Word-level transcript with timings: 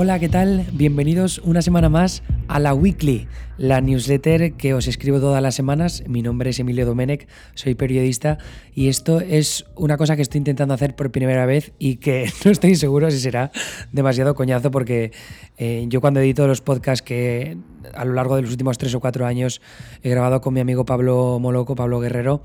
Hola, 0.00 0.20
¿qué 0.20 0.28
tal? 0.28 0.64
Bienvenidos 0.74 1.40
una 1.40 1.60
semana 1.60 1.88
más 1.88 2.22
a 2.46 2.60
la 2.60 2.72
Weekly, 2.72 3.26
la 3.56 3.80
newsletter 3.80 4.52
que 4.52 4.72
os 4.72 4.86
escribo 4.86 5.18
todas 5.18 5.42
las 5.42 5.56
semanas. 5.56 6.04
Mi 6.06 6.22
nombre 6.22 6.50
es 6.50 6.60
Emilio 6.60 6.86
Domenech, 6.86 7.26
soy 7.56 7.74
periodista 7.74 8.38
y 8.76 8.86
esto 8.86 9.18
es 9.18 9.64
una 9.74 9.96
cosa 9.96 10.14
que 10.14 10.22
estoy 10.22 10.38
intentando 10.38 10.72
hacer 10.72 10.94
por 10.94 11.10
primera 11.10 11.46
vez 11.46 11.72
y 11.80 11.96
que 11.96 12.30
no 12.44 12.52
estoy 12.52 12.76
seguro 12.76 13.10
si 13.10 13.18
será 13.18 13.50
demasiado 13.90 14.36
coñazo 14.36 14.70
porque 14.70 15.10
eh, 15.56 15.84
yo 15.88 16.00
cuando 16.00 16.20
edito 16.20 16.46
los 16.46 16.60
podcasts 16.60 17.02
que 17.02 17.58
a 17.92 18.04
lo 18.04 18.12
largo 18.12 18.36
de 18.36 18.42
los 18.42 18.52
últimos 18.52 18.78
tres 18.78 18.94
o 18.94 19.00
cuatro 19.00 19.26
años 19.26 19.60
he 20.04 20.10
grabado 20.10 20.40
con 20.40 20.54
mi 20.54 20.60
amigo 20.60 20.84
Pablo 20.84 21.40
Moloco, 21.40 21.74
Pablo 21.74 21.98
Guerrero, 21.98 22.44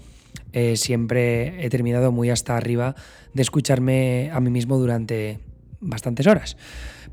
eh, 0.53 0.75
siempre 0.75 1.63
he 1.63 1.69
terminado 1.69 2.11
muy 2.11 2.31
hasta 2.31 2.57
arriba 2.57 2.95
de 3.35 3.43
escucharme 3.43 4.31
a 4.33 4.39
mí 4.39 4.49
mismo 4.49 4.79
durante 4.79 5.52
bastantes 5.83 6.27
horas. 6.27 6.57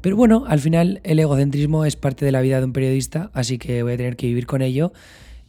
Pero 0.01 0.16
bueno, 0.16 0.45
al 0.47 0.60
final 0.60 1.01
el 1.05 1.19
egocentrismo 1.19 1.84
es 1.84 1.97
parte 1.97 2.24
de 2.24 2.33
la 2.33 2.41
vida 2.41 2.59
de 2.59 2.65
un 2.65 2.73
periodista, 2.73 3.30
así 3.34 3.59
que 3.59 3.83
voy 3.83 3.93
a 3.93 3.96
tener 3.96 4.16
que 4.16 4.27
vivir 4.27 4.46
con 4.46 4.62
ello 4.62 4.93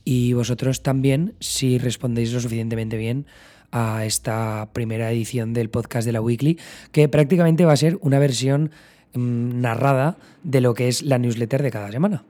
y 0.03 0.33
vosotros 0.33 0.83
también 0.83 1.35
si 1.39 1.77
respondéis 1.77 2.33
lo 2.33 2.39
suficientemente 2.39 2.97
bien 2.97 3.25
a 3.71 4.05
esta 4.05 4.69
primera 4.73 5.11
edición 5.11 5.53
del 5.53 5.69
podcast 5.69 6.05
de 6.05 6.11
la 6.11 6.21
Weekly, 6.21 6.59
que 6.91 7.07
prácticamente 7.07 7.65
va 7.65 7.73
a 7.73 7.77
ser 7.77 7.97
una 8.01 8.19
versión 8.19 8.71
mm, 9.13 9.61
narrada 9.61 10.17
de 10.43 10.61
lo 10.61 10.73
que 10.73 10.89
es 10.89 11.01
la 11.03 11.17
newsletter 11.17 11.63
de 11.63 11.71
cada 11.71 11.91
semana. 11.91 12.23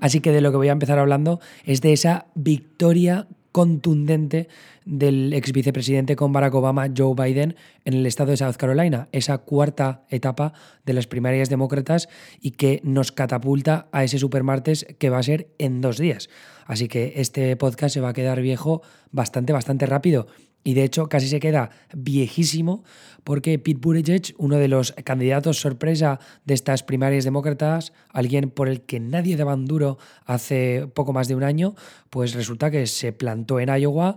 Así 0.00 0.20
que 0.20 0.32
de 0.32 0.40
lo 0.40 0.50
que 0.50 0.58
voy 0.58 0.68
a 0.68 0.72
empezar 0.72 0.98
hablando 0.98 1.40
es 1.64 1.80
de 1.80 1.92
esa 1.92 2.26
victoria 2.34 3.26
contundente 3.56 4.48
del 4.84 5.32
ex 5.32 5.50
vicepresidente 5.50 6.14
con 6.14 6.30
Barack 6.30 6.54
Obama, 6.56 6.88
Joe 6.94 7.14
Biden, 7.14 7.56
en 7.86 7.94
el 7.94 8.04
estado 8.04 8.32
de 8.32 8.36
South 8.36 8.56
Carolina, 8.58 9.08
esa 9.12 9.38
cuarta 9.38 10.04
etapa 10.10 10.52
de 10.84 10.92
las 10.92 11.06
primarias 11.06 11.48
demócratas 11.48 12.10
y 12.38 12.50
que 12.50 12.82
nos 12.84 13.12
catapulta 13.12 13.88
a 13.92 14.04
ese 14.04 14.18
supermartes 14.18 14.86
que 14.98 15.08
va 15.08 15.20
a 15.20 15.22
ser 15.22 15.54
en 15.56 15.80
dos 15.80 15.96
días. 15.96 16.28
Así 16.66 16.86
que 16.86 17.14
este 17.16 17.56
podcast 17.56 17.94
se 17.94 18.02
va 18.02 18.10
a 18.10 18.12
quedar 18.12 18.42
viejo 18.42 18.82
bastante, 19.10 19.54
bastante 19.54 19.86
rápido. 19.86 20.26
Y 20.66 20.74
de 20.74 20.82
hecho 20.82 21.08
casi 21.08 21.28
se 21.28 21.38
queda 21.38 21.70
viejísimo 21.94 22.82
porque 23.22 23.56
Pete 23.60 23.78
Buttigieg, 23.80 24.34
uno 24.36 24.56
de 24.56 24.66
los 24.66 24.90
candidatos 25.04 25.60
sorpresa 25.60 26.18
de 26.44 26.54
estas 26.54 26.82
primarias 26.82 27.22
demócratas, 27.22 27.92
alguien 28.10 28.50
por 28.50 28.68
el 28.68 28.80
que 28.80 28.98
nadie 28.98 29.36
daba 29.36 29.54
un 29.54 29.66
duro 29.66 29.96
hace 30.24 30.88
poco 30.92 31.12
más 31.12 31.28
de 31.28 31.36
un 31.36 31.44
año, 31.44 31.76
pues 32.10 32.34
resulta 32.34 32.68
que 32.72 32.88
se 32.88 33.12
plantó 33.12 33.60
en 33.60 33.68
Iowa, 33.68 34.16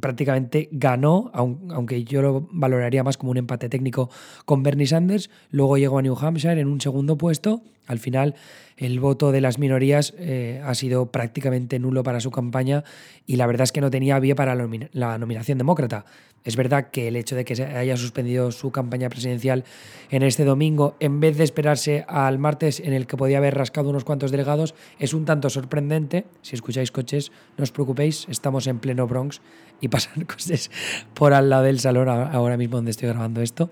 prácticamente 0.00 0.70
ganó, 0.72 1.30
aunque 1.34 2.02
yo 2.04 2.22
lo 2.22 2.48
valoraría 2.50 3.04
más 3.04 3.18
como 3.18 3.32
un 3.32 3.36
empate 3.36 3.68
técnico 3.68 4.08
con 4.46 4.62
Bernie 4.62 4.86
Sanders. 4.86 5.28
Luego 5.50 5.76
llegó 5.76 5.98
a 5.98 6.02
New 6.02 6.16
Hampshire 6.18 6.58
en 6.58 6.68
un 6.68 6.80
segundo 6.80 7.18
puesto. 7.18 7.62
Al 7.86 7.98
final, 7.98 8.34
el 8.76 8.98
voto 8.98 9.30
de 9.30 9.40
las 9.40 9.58
minorías 9.58 10.14
eh, 10.18 10.62
ha 10.64 10.74
sido 10.74 11.06
prácticamente 11.06 11.78
nulo 11.78 12.02
para 12.02 12.20
su 12.20 12.30
campaña 12.30 12.82
y 13.26 13.36
la 13.36 13.46
verdad 13.46 13.64
es 13.64 13.72
que 13.72 13.80
no 13.80 13.90
tenía 13.90 14.18
vía 14.18 14.34
para 14.34 14.54
la 14.54 15.18
nominación 15.18 15.58
demócrata. 15.58 16.04
Es 16.44 16.56
verdad 16.56 16.90
que 16.90 17.08
el 17.08 17.16
hecho 17.16 17.36
de 17.36 17.44
que 17.44 17.56
se 17.56 17.64
haya 17.64 17.96
suspendido 17.96 18.52
su 18.52 18.70
campaña 18.70 19.08
presidencial 19.08 19.64
en 20.10 20.22
este 20.22 20.44
domingo, 20.44 20.94
en 21.00 21.18
vez 21.18 21.38
de 21.38 21.44
esperarse 21.44 22.04
al 22.06 22.38
martes 22.38 22.80
en 22.80 22.92
el 22.92 23.06
que 23.06 23.16
podía 23.16 23.38
haber 23.38 23.54
rascado 23.54 23.88
unos 23.88 24.04
cuantos 24.04 24.30
delegados, 24.30 24.74
es 24.98 25.14
un 25.14 25.24
tanto 25.24 25.48
sorprendente. 25.48 26.26
Si 26.42 26.54
escucháis 26.54 26.92
coches, 26.92 27.32
no 27.56 27.64
os 27.64 27.72
preocupéis, 27.72 28.26
estamos 28.28 28.66
en 28.66 28.78
pleno 28.78 29.06
Bronx 29.06 29.40
y 29.80 29.88
pasan 29.94 30.24
cosas 30.24 30.70
por 31.14 31.32
al 31.32 31.48
lado 31.48 31.62
del 31.64 31.80
salón 31.80 32.08
ahora 32.08 32.58
mismo 32.58 32.76
donde 32.76 32.90
estoy 32.90 33.08
grabando 33.08 33.40
esto. 33.40 33.70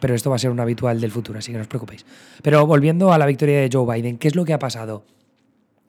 Pero 0.00 0.14
esto 0.14 0.30
va 0.30 0.36
a 0.36 0.38
ser 0.38 0.50
un 0.50 0.60
habitual 0.60 1.00
del 1.00 1.10
futuro, 1.10 1.38
así 1.38 1.52
que 1.52 1.58
no 1.58 1.62
os 1.62 1.68
preocupéis. 1.68 2.04
Pero 2.42 2.66
volviendo 2.66 3.12
a 3.12 3.18
la 3.18 3.26
victoria 3.26 3.60
de 3.60 3.70
Joe 3.72 3.94
Biden, 3.94 4.18
¿qué 4.18 4.28
es 4.28 4.34
lo 4.34 4.44
que 4.44 4.52
ha 4.52 4.58
pasado? 4.58 5.04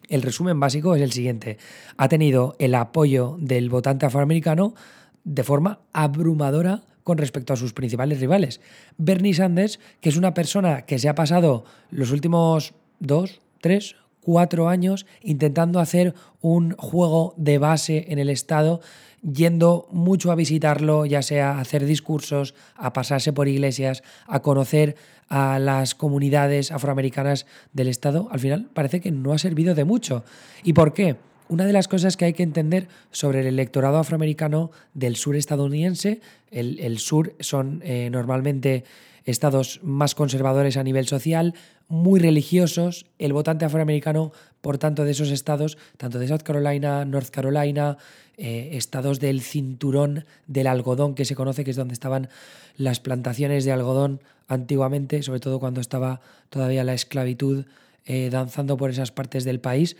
El 0.07 0.21
resumen 0.21 0.59
básico 0.59 0.95
es 0.95 1.01
el 1.01 1.11
siguiente. 1.11 1.57
Ha 1.97 2.07
tenido 2.07 2.55
el 2.59 2.75
apoyo 2.75 3.37
del 3.39 3.69
votante 3.69 4.05
afroamericano 4.05 4.75
de 5.23 5.43
forma 5.43 5.79
abrumadora 5.93 6.83
con 7.03 7.17
respecto 7.17 7.53
a 7.53 7.55
sus 7.55 7.73
principales 7.73 8.19
rivales. 8.19 8.61
Bernie 8.97 9.33
Sanders, 9.33 9.79
que 10.01 10.09
es 10.09 10.17
una 10.17 10.33
persona 10.33 10.83
que 10.83 10.99
se 10.99 11.09
ha 11.09 11.15
pasado 11.15 11.65
los 11.91 12.11
últimos 12.11 12.73
dos, 12.99 13.41
tres, 13.61 13.95
cuatro 14.21 14.69
años 14.69 15.05
intentando 15.21 15.79
hacer 15.79 16.15
un 16.41 16.75
juego 16.77 17.33
de 17.37 17.59
base 17.59 18.05
en 18.09 18.17
el 18.17 18.29
Estado, 18.29 18.81
yendo 19.31 19.87
mucho 19.91 20.31
a 20.31 20.35
visitarlo, 20.35 21.05
ya 21.05 21.21
sea 21.21 21.53
a 21.53 21.61
hacer 21.61 21.85
discursos, 21.85 22.53
a 22.75 22.93
pasarse 22.93 23.33
por 23.33 23.47
iglesias, 23.47 24.03
a 24.27 24.41
conocer 24.41 24.95
a 25.29 25.57
las 25.59 25.95
comunidades 25.95 26.71
afroamericanas 26.71 27.45
del 27.73 27.87
Estado, 27.87 28.27
al 28.31 28.39
final 28.39 28.69
parece 28.73 29.01
que 29.01 29.11
no 29.11 29.33
ha 29.33 29.37
servido 29.37 29.73
de 29.73 29.85
mucho. 29.85 30.23
¿Y 30.63 30.73
por 30.73 30.93
qué? 30.93 31.15
Una 31.47 31.65
de 31.65 31.73
las 31.73 31.87
cosas 31.87 32.17
que 32.17 32.25
hay 32.25 32.33
que 32.33 32.43
entender 32.43 32.87
sobre 33.11 33.41
el 33.41 33.47
electorado 33.47 33.97
afroamericano 33.97 34.71
del 34.93 35.15
sur 35.15 35.35
estadounidense, 35.35 36.21
el, 36.49 36.97
sur 36.97 37.35
son 37.39 37.81
eh, 37.83 38.09
normalmente 38.11 38.83
estados 39.25 39.79
más 39.83 40.15
conservadores 40.15 40.77
a 40.77 40.83
nivel 40.83 41.07
social, 41.07 41.53
muy 41.87 42.19
religiosos, 42.19 43.05
el 43.19 43.33
votante 43.33 43.65
afroamericano, 43.65 44.31
por 44.61 44.77
tanto, 44.77 45.03
de 45.03 45.11
esos 45.11 45.29
estados, 45.29 45.77
tanto 45.97 46.17
de 46.17 46.27
South 46.27 46.41
Carolina, 46.43 47.05
North 47.05 47.29
Carolina, 47.29 47.97
eh, 48.37 48.71
estados 48.73 49.19
del 49.19 49.41
cinturón 49.41 50.25
del 50.47 50.67
algodón, 50.67 51.15
que 51.15 51.25
se 51.25 51.35
conoce 51.35 51.63
que 51.63 51.71
es 51.71 51.77
donde 51.77 51.93
estaban 51.93 52.29
las 52.77 52.99
plantaciones 52.99 53.65
de 53.65 53.71
algodón 53.71 54.21
antiguamente, 54.47 55.23
sobre 55.23 55.39
todo 55.39 55.59
cuando 55.59 55.81
estaba 55.81 56.21
todavía 56.49 56.83
la 56.83 56.93
esclavitud 56.93 57.65
eh, 58.05 58.29
danzando 58.29 58.77
por 58.77 58.89
esas 58.89 59.11
partes 59.11 59.45
del 59.45 59.59
país, 59.59 59.95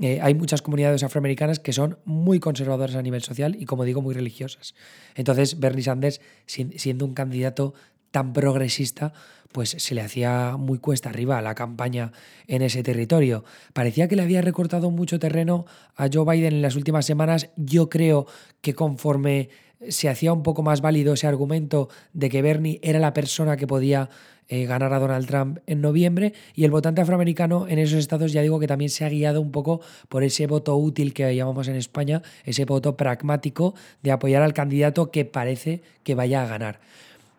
eh, 0.00 0.20
hay 0.20 0.34
muchas 0.34 0.60
comunidades 0.60 1.04
afroamericanas 1.04 1.60
que 1.60 1.72
son 1.72 1.98
muy 2.04 2.40
conservadoras 2.40 2.96
a 2.96 3.02
nivel 3.02 3.22
social 3.22 3.56
y, 3.58 3.64
como 3.64 3.84
digo, 3.84 4.02
muy 4.02 4.14
religiosas. 4.14 4.74
Entonces, 5.14 5.60
Bernie 5.60 5.84
Sanders, 5.84 6.20
siendo 6.46 7.04
un 7.04 7.14
candidato 7.14 7.74
tan 8.14 8.32
progresista, 8.32 9.12
pues 9.50 9.70
se 9.70 9.92
le 9.92 10.00
hacía 10.00 10.56
muy 10.56 10.78
cuesta 10.78 11.08
arriba 11.08 11.42
la 11.42 11.56
campaña 11.56 12.12
en 12.46 12.62
ese 12.62 12.84
territorio. 12.84 13.42
Parecía 13.72 14.06
que 14.06 14.14
le 14.14 14.22
había 14.22 14.40
recortado 14.40 14.92
mucho 14.92 15.18
terreno 15.18 15.66
a 15.96 16.06
Joe 16.12 16.24
Biden 16.24 16.54
en 16.54 16.62
las 16.62 16.76
últimas 16.76 17.06
semanas. 17.06 17.50
Yo 17.56 17.88
creo 17.88 18.28
que 18.60 18.72
conforme 18.72 19.48
se 19.88 20.08
hacía 20.08 20.32
un 20.32 20.44
poco 20.44 20.62
más 20.62 20.80
válido 20.80 21.14
ese 21.14 21.26
argumento 21.26 21.88
de 22.12 22.30
que 22.30 22.40
Bernie 22.40 22.78
era 22.84 23.00
la 23.00 23.12
persona 23.12 23.56
que 23.56 23.66
podía 23.66 24.10
eh, 24.46 24.64
ganar 24.64 24.92
a 24.92 25.00
Donald 25.00 25.26
Trump 25.26 25.58
en 25.66 25.80
noviembre 25.80 26.34
y 26.54 26.62
el 26.62 26.70
votante 26.70 27.00
afroamericano 27.00 27.66
en 27.66 27.80
esos 27.80 27.98
estados 27.98 28.32
ya 28.32 28.42
digo 28.42 28.60
que 28.60 28.68
también 28.68 28.90
se 28.90 29.04
ha 29.04 29.08
guiado 29.08 29.40
un 29.40 29.50
poco 29.50 29.80
por 30.08 30.22
ese 30.22 30.46
voto 30.46 30.76
útil 30.76 31.14
que 31.14 31.34
llamamos 31.34 31.66
en 31.66 31.74
España, 31.74 32.22
ese 32.44 32.64
voto 32.64 32.96
pragmático 32.96 33.74
de 34.04 34.12
apoyar 34.12 34.42
al 34.42 34.54
candidato 34.54 35.10
que 35.10 35.24
parece 35.24 35.82
que 36.04 36.14
vaya 36.14 36.44
a 36.44 36.46
ganar. 36.46 36.78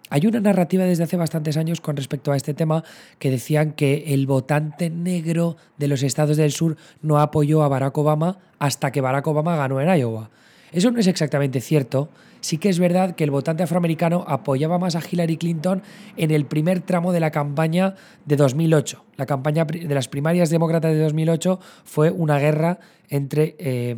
Hay 0.09 0.27
una 0.27 0.39
narrativa 0.39 0.83
desde 0.83 1.03
hace 1.03 1.17
bastantes 1.17 1.57
años 1.57 1.81
con 1.81 1.97
respecto 1.97 2.31
a 2.31 2.37
este 2.37 2.53
tema 2.53 2.83
que 3.17 3.31
decían 3.31 3.71
que 3.71 4.13
el 4.13 4.27
votante 4.27 4.91
negro 4.91 5.57
de 5.77 5.87
los 5.87 6.03
estados 6.03 6.37
del 6.37 6.51
sur 6.51 6.77
no 7.01 7.19
apoyó 7.19 7.63
a 7.63 7.67
Barack 7.67 7.97
Obama 7.97 8.37
hasta 8.59 8.91
que 8.91 9.01
Barack 9.01 9.25
Obama 9.25 9.55
ganó 9.55 9.81
en 9.81 9.89
Iowa. 9.97 10.29
Eso 10.71 10.91
no 10.91 10.99
es 10.99 11.07
exactamente 11.07 11.59
cierto. 11.59 12.09
Sí 12.41 12.59
que 12.59 12.69
es 12.69 12.77
verdad 12.77 13.15
que 13.15 13.23
el 13.23 13.31
votante 13.31 13.63
afroamericano 13.63 14.25
apoyaba 14.27 14.77
más 14.77 14.95
a 14.95 15.01
Hillary 15.01 15.37
Clinton 15.37 15.81
en 16.17 16.29
el 16.29 16.45
primer 16.45 16.81
tramo 16.81 17.11
de 17.11 17.19
la 17.19 17.31
campaña 17.31 17.95
de 18.25 18.35
2008. 18.35 19.03
La 19.17 19.25
campaña 19.25 19.65
de 19.65 19.95
las 19.95 20.07
primarias 20.07 20.51
demócratas 20.51 20.91
de 20.91 20.99
2008 20.99 21.59
fue 21.83 22.11
una 22.11 22.37
guerra 22.37 22.79
entre 23.09 23.55
eh, 23.57 23.97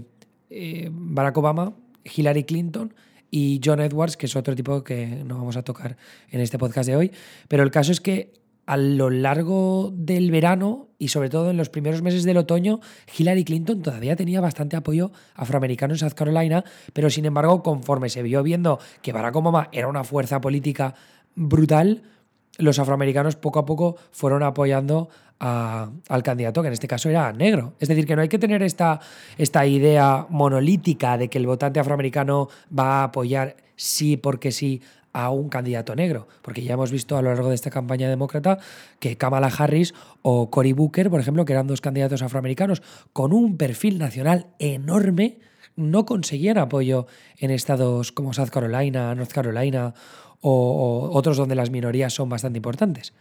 eh, 0.49 0.89
Barack 0.91 1.37
Obama, 1.37 1.73
Hillary 2.05 2.45
Clinton 2.45 2.93
y 3.29 3.59
John 3.63 3.79
Edwards, 3.79 4.17
que 4.17 4.25
es 4.25 4.35
otro 4.35 4.55
tipo 4.55 4.83
que 4.83 5.07
no 5.25 5.37
vamos 5.37 5.57
a 5.57 5.63
tocar 5.63 5.97
en 6.29 6.41
este 6.41 6.57
podcast 6.57 6.87
de 6.87 6.95
hoy. 6.95 7.11
Pero 7.47 7.63
el 7.63 7.71
caso 7.71 7.91
es 7.91 8.01
que 8.01 8.33
a 8.67 8.75
lo 8.75 9.09
largo 9.09 9.93
del 9.95 10.29
verano 10.29 10.89
y 10.99 11.07
sobre 11.07 11.29
todo 11.29 11.49
en 11.49 11.57
los 11.57 11.69
primeros 11.69 12.01
meses 12.01 12.23
del 12.23 12.37
otoño, 12.37 12.81
Hillary 13.17 13.45
Clinton 13.45 13.81
todavía 13.81 14.15
tenía 14.15 14.41
bastante 14.41 14.75
apoyo 14.75 15.11
afroamericano 15.35 15.93
en 15.93 15.99
South 15.99 16.13
Carolina, 16.13 16.65
pero 16.93 17.09
sin 17.09 17.25
embargo, 17.25 17.63
conforme 17.63 18.09
se 18.09 18.23
vio 18.23 18.43
viendo 18.43 18.79
que 19.01 19.13
Barack 19.13 19.35
Obama 19.37 19.69
era 19.71 19.87
una 19.87 20.03
fuerza 20.03 20.41
política 20.41 20.95
brutal, 21.35 22.03
los 22.57 22.79
afroamericanos 22.79 23.35
poco 23.35 23.59
a 23.59 23.65
poco 23.65 23.97
fueron 24.11 24.43
apoyando 24.43 25.09
al 25.39 26.23
candidato, 26.23 26.61
que 26.61 26.67
en 26.67 26.73
este 26.73 26.87
caso 26.87 27.09
era 27.09 27.31
negro. 27.31 27.73
Es 27.79 27.87
decir, 27.87 28.07
que 28.07 28.15
no 28.15 28.23
hay 28.23 28.29
que 28.29 28.39
tener 28.39 28.63
esta, 28.63 28.99
esta 29.37 29.65
idea 29.67 30.25
monolítica 30.29 31.17
de 31.17 31.29
que 31.29 31.37
el 31.37 31.45
votante 31.45 31.79
afroamericano 31.79 32.49
va 32.77 33.01
a 33.01 33.03
apoyar 33.05 33.55
sí 33.75 34.17
porque 34.17 34.51
sí 34.51 34.81
a 35.13 35.29
un 35.29 35.49
candidato 35.49 35.95
negro, 35.95 36.27
porque 36.41 36.61
ya 36.63 36.73
hemos 36.73 36.91
visto 36.91 37.17
a 37.17 37.21
lo 37.21 37.29
largo 37.29 37.49
de 37.49 37.55
esta 37.55 37.71
campaña 37.71 38.09
demócrata 38.09 38.59
que 38.99 39.17
Kamala 39.17 39.47
Harris 39.47 39.93
o 40.21 40.51
Cory 40.51 40.73
Booker, 40.73 41.09
por 41.09 41.19
ejemplo, 41.19 41.45
que 41.45 41.53
eran 41.53 41.65
dos 41.65 41.81
candidatos 41.81 42.21
afroamericanos 42.21 42.83
con 43.13 43.33
un 43.33 43.57
perfil 43.57 43.97
nacional 43.97 44.47
enorme, 44.59 45.39
no 45.75 46.05
conseguían 46.05 46.57
apoyo 46.57 47.07
en 47.37 47.51
estados 47.51 48.11
como 48.11 48.33
South 48.33 48.49
Carolina, 48.49 49.13
North 49.15 49.31
Carolina 49.31 49.93
o, 50.49 51.09
otros 51.11 51.37
donde 51.37 51.55
las 51.55 51.69
minorías 51.69 52.13
son 52.13 52.29
bastante 52.29 52.57
importantes. 52.57 53.13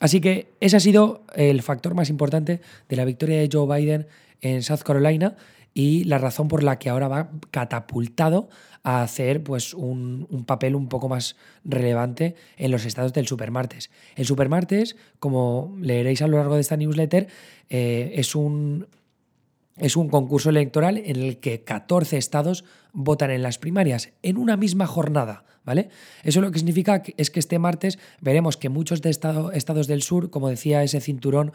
Así 0.00 0.20
que 0.20 0.52
ese 0.60 0.76
ha 0.76 0.80
sido 0.80 1.22
el 1.34 1.62
factor 1.62 1.94
más 1.94 2.10
importante 2.10 2.60
de 2.88 2.96
la 2.96 3.04
victoria 3.04 3.38
de 3.38 3.48
Joe 3.50 3.66
Biden 3.66 4.06
en 4.40 4.62
South 4.62 4.82
Carolina 4.84 5.34
y 5.74 6.04
la 6.04 6.18
razón 6.18 6.48
por 6.48 6.62
la 6.62 6.78
que 6.78 6.88
ahora 6.88 7.08
va 7.08 7.30
catapultado 7.50 8.48
a 8.82 9.02
hacer 9.02 9.42
pues, 9.42 9.74
un, 9.74 10.26
papel 10.46 10.74
un 10.74 10.88
poco 10.88 11.08
más 11.08 11.36
relevante 11.64 12.36
en 12.56 12.70
los 12.70 12.84
estados 12.84 13.12
del 13.12 13.26
supermartes. 13.26 13.90
El 14.14 14.24
supermartes, 14.24 14.96
como 15.18 15.76
leeréis 15.80 16.22
a 16.22 16.28
lo 16.28 16.36
largo 16.36 16.54
de 16.54 16.60
esta 16.60 16.76
newsletter, 16.76 17.28
eh, 17.70 18.12
es 18.14 18.34
un 18.34 18.86
es 19.80 19.96
un 19.96 20.08
concurso 20.08 20.50
electoral 20.50 20.98
en 20.98 21.16
el 21.16 21.38
que 21.38 21.62
14 21.62 22.16
estados 22.16 22.64
votan 22.98 23.30
en 23.30 23.42
las 23.42 23.58
primarias 23.58 24.10
en 24.22 24.36
una 24.36 24.56
misma 24.56 24.86
jornada, 24.86 25.44
¿vale? 25.64 25.88
Eso 26.24 26.40
lo 26.40 26.50
que 26.50 26.58
significa 26.58 27.02
es 27.16 27.30
que 27.30 27.38
este 27.38 27.60
martes 27.60 27.98
veremos 28.20 28.56
que 28.56 28.68
muchos 28.68 29.02
de 29.02 29.10
estados 29.10 29.86
del 29.86 30.02
sur, 30.02 30.30
como 30.30 30.48
decía 30.48 30.82
ese 30.82 31.00
cinturón 31.00 31.52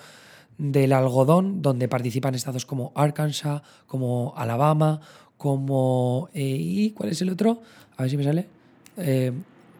del 0.57 0.93
algodón, 0.93 1.61
donde 1.61 1.89
participan 1.89 2.33
estados 2.33 2.65
como 2.65 2.93
Arkansas, 2.95 3.61
como 3.87 4.33
Alabama, 4.37 5.01
como... 5.37 6.29
Eh, 6.33 6.57
¿Y 6.57 6.91
cuál 6.91 7.09
es 7.09 7.21
el 7.21 7.29
otro? 7.29 7.61
A 7.97 8.03
ver 8.03 8.09
si 8.09 8.15
me 8.15 8.23
sale. 8.23 8.47
Eh, 8.95 9.33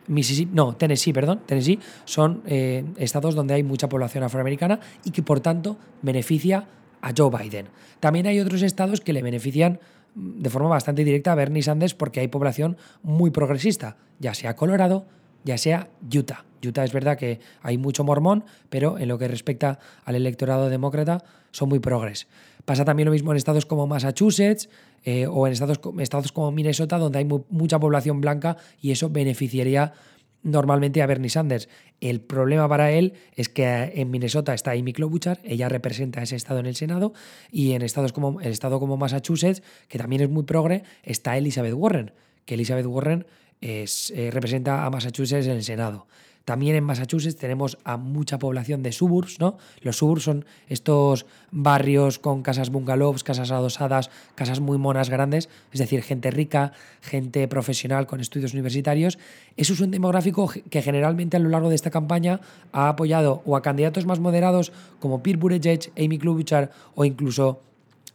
Mississippi, 0.07 0.53
no, 0.53 0.75
Tennessee, 0.75 1.13
perdón, 1.13 1.43
Tennessee, 1.45 1.79
son 2.03 2.41
eh, 2.45 2.83
estados 2.97 3.35
donde 3.35 3.53
hay 3.53 3.63
mucha 3.63 3.87
población 3.87 4.25
afroamericana 4.25 4.81
y 5.05 5.11
que 5.11 5.23
por 5.23 5.39
tanto 5.39 5.77
beneficia 6.01 6.67
a 7.01 7.13
Joe 7.15 7.29
Biden. 7.29 7.67
También 8.01 8.27
hay 8.27 8.41
otros 8.41 8.63
estados 8.63 8.99
que 8.99 9.13
le 9.13 9.21
benefician 9.21 9.79
de 10.15 10.49
forma 10.49 10.69
bastante 10.69 11.03
directa 11.03 11.31
a 11.31 11.35
Bernie 11.35 11.63
Sanders 11.63 11.93
porque 11.93 12.19
hay 12.19 12.27
población 12.27 12.77
muy 13.01 13.31
progresista, 13.31 13.97
ya 14.19 14.33
sea 14.33 14.55
Colorado, 14.55 15.05
ya 15.43 15.57
sea 15.57 15.89
Utah. 16.13 16.45
Utah 16.65 16.83
es 16.83 16.93
verdad 16.93 17.17
que 17.17 17.39
hay 17.61 17.77
mucho 17.77 18.03
mormón, 18.03 18.45
pero 18.69 18.97
en 18.97 19.07
lo 19.09 19.17
que 19.17 19.27
respecta 19.27 19.79
al 20.05 20.15
electorado 20.15 20.69
demócrata 20.69 21.23
son 21.51 21.69
muy 21.69 21.79
progres. 21.79 22.27
Pasa 22.65 22.85
también 22.85 23.07
lo 23.07 23.11
mismo 23.11 23.31
en 23.31 23.37
estados 23.37 23.65
como 23.65 23.87
Massachusetts 23.87 24.69
eh, 25.03 25.27
o 25.27 25.45
en 25.47 25.53
estados, 25.53 25.79
estados 25.99 26.31
como 26.31 26.51
Minnesota, 26.51 26.97
donde 26.97 27.19
hay 27.19 27.25
mucha 27.25 27.79
población 27.79 28.21
blanca 28.21 28.55
y 28.79 28.91
eso 28.91 29.09
beneficiaría 29.09 29.93
normalmente 30.43 31.01
a 31.01 31.07
Bernie 31.07 31.29
Sanders. 31.29 31.69
El 31.99 32.21
problema 32.21 32.67
para 32.69 32.91
él 32.91 33.13
es 33.35 33.49
que 33.49 33.93
en 33.95 34.11
Minnesota 34.11 34.53
está 34.53 34.71
Amy 34.71 34.93
Klobuchar, 34.93 35.39
ella 35.43 35.69
representa 35.69 36.21
ese 36.21 36.35
estado 36.35 36.59
en 36.59 36.67
el 36.67 36.75
Senado, 36.75 37.13
y 37.51 37.71
en 37.73 37.81
estados 37.81 38.13
como, 38.13 38.39
el 38.41 38.51
estado 38.51 38.79
como 38.79 38.97
Massachusetts, 38.97 39.63
que 39.87 39.97
también 39.97 40.21
es 40.21 40.29
muy 40.29 40.43
progre, 40.43 40.83
está 41.03 41.37
Elizabeth 41.37 41.73
Warren, 41.73 42.11
que 42.45 42.55
Elizabeth 42.55 42.85
Warren 42.85 43.25
es, 43.61 44.11
eh, 44.11 44.29
representa 44.31 44.85
a 44.85 44.89
Massachusetts 44.89 45.47
en 45.47 45.53
el 45.53 45.63
Senado. 45.63 46.07
También 46.45 46.75
en 46.75 46.83
Massachusetts 46.83 47.37
tenemos 47.37 47.77
a 47.85 47.95
mucha 47.95 48.37
población 48.37 48.83
de 48.83 48.91
suburbs, 48.91 49.39
¿no? 49.39 49.57
Los 49.81 49.97
suburbs 49.97 50.23
son 50.23 50.45
estos 50.67 51.25
barrios 51.51 52.19
con 52.19 52.43
casas 52.43 52.69
bungalows, 52.69 53.23
casas 53.23 53.51
adosadas, 53.51 54.09
casas 54.35 54.59
muy 54.59 54.77
monas 54.77 55.09
grandes, 55.09 55.47
es 55.71 55.79
decir, 55.79 56.01
gente 56.01 56.31
rica, 56.31 56.73
gente 57.01 57.47
profesional 57.47 58.07
con 58.07 58.19
estudios 58.19 58.53
universitarios. 58.53 59.17
Eso 59.55 59.71
es 59.71 59.79
un 59.79 59.91
demográfico 59.91 60.51
que 60.69 60.81
generalmente 60.81 61.37
a 61.37 61.39
lo 61.39 61.47
largo 61.47 61.69
de 61.69 61.75
esta 61.75 61.91
campaña 61.91 62.41
ha 62.73 62.89
apoyado 62.89 63.41
o 63.45 63.55
a 63.55 63.61
candidatos 63.61 64.05
más 64.05 64.19
moderados 64.19 64.73
como 64.99 65.23
Pete 65.23 65.37
Buttigieg, 65.37 65.93
Amy 65.97 66.17
Klobuchar 66.17 66.71
o 66.95 67.05
incluso 67.05 67.61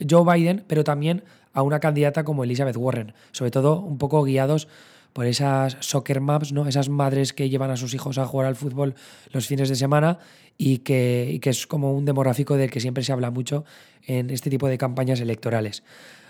Joe 0.06 0.25
Biden, 0.25 0.64
pero 0.66 0.84
también 0.84 1.25
a 1.54 1.62
una 1.62 1.80
candidata 1.80 2.25
como 2.25 2.44
Elizabeth 2.44 2.76
Warren, 2.76 3.14
sobre 3.32 3.50
todo 3.50 3.80
un 3.80 3.96
poco 3.96 4.22
guiados 4.22 4.69
por 5.12 5.26
esas 5.26 5.76
soccer 5.81 6.20
maps, 6.20 6.52
¿no? 6.52 6.66
esas 6.66 6.88
madres 6.88 7.32
que 7.32 7.49
llevan 7.49 7.70
a 7.70 7.76
sus 7.76 7.94
hijos 7.94 8.19
a 8.19 8.26
jugar 8.26 8.46
al 8.46 8.56
fútbol 8.56 8.94
los 9.32 9.46
fines 9.46 9.69
de 9.69 9.76
semana 9.76 10.19
y 10.56 10.78
que, 10.78 11.40
es 11.43 11.66
como 11.66 11.93
un 11.93 12.05
demográfico 12.05 12.56
del 12.56 12.70
que 12.70 12.81
siempre 12.81 13.05
se 13.05 13.12
habla 13.12 13.31
mucho 13.31 13.64
en 14.06 14.31
este 14.31 14.50
tipo 14.50 14.69
de 14.69 14.78
campañas 14.78 15.20
electorales. 15.20 15.82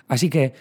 Así 0.06 0.30
que 0.30 0.54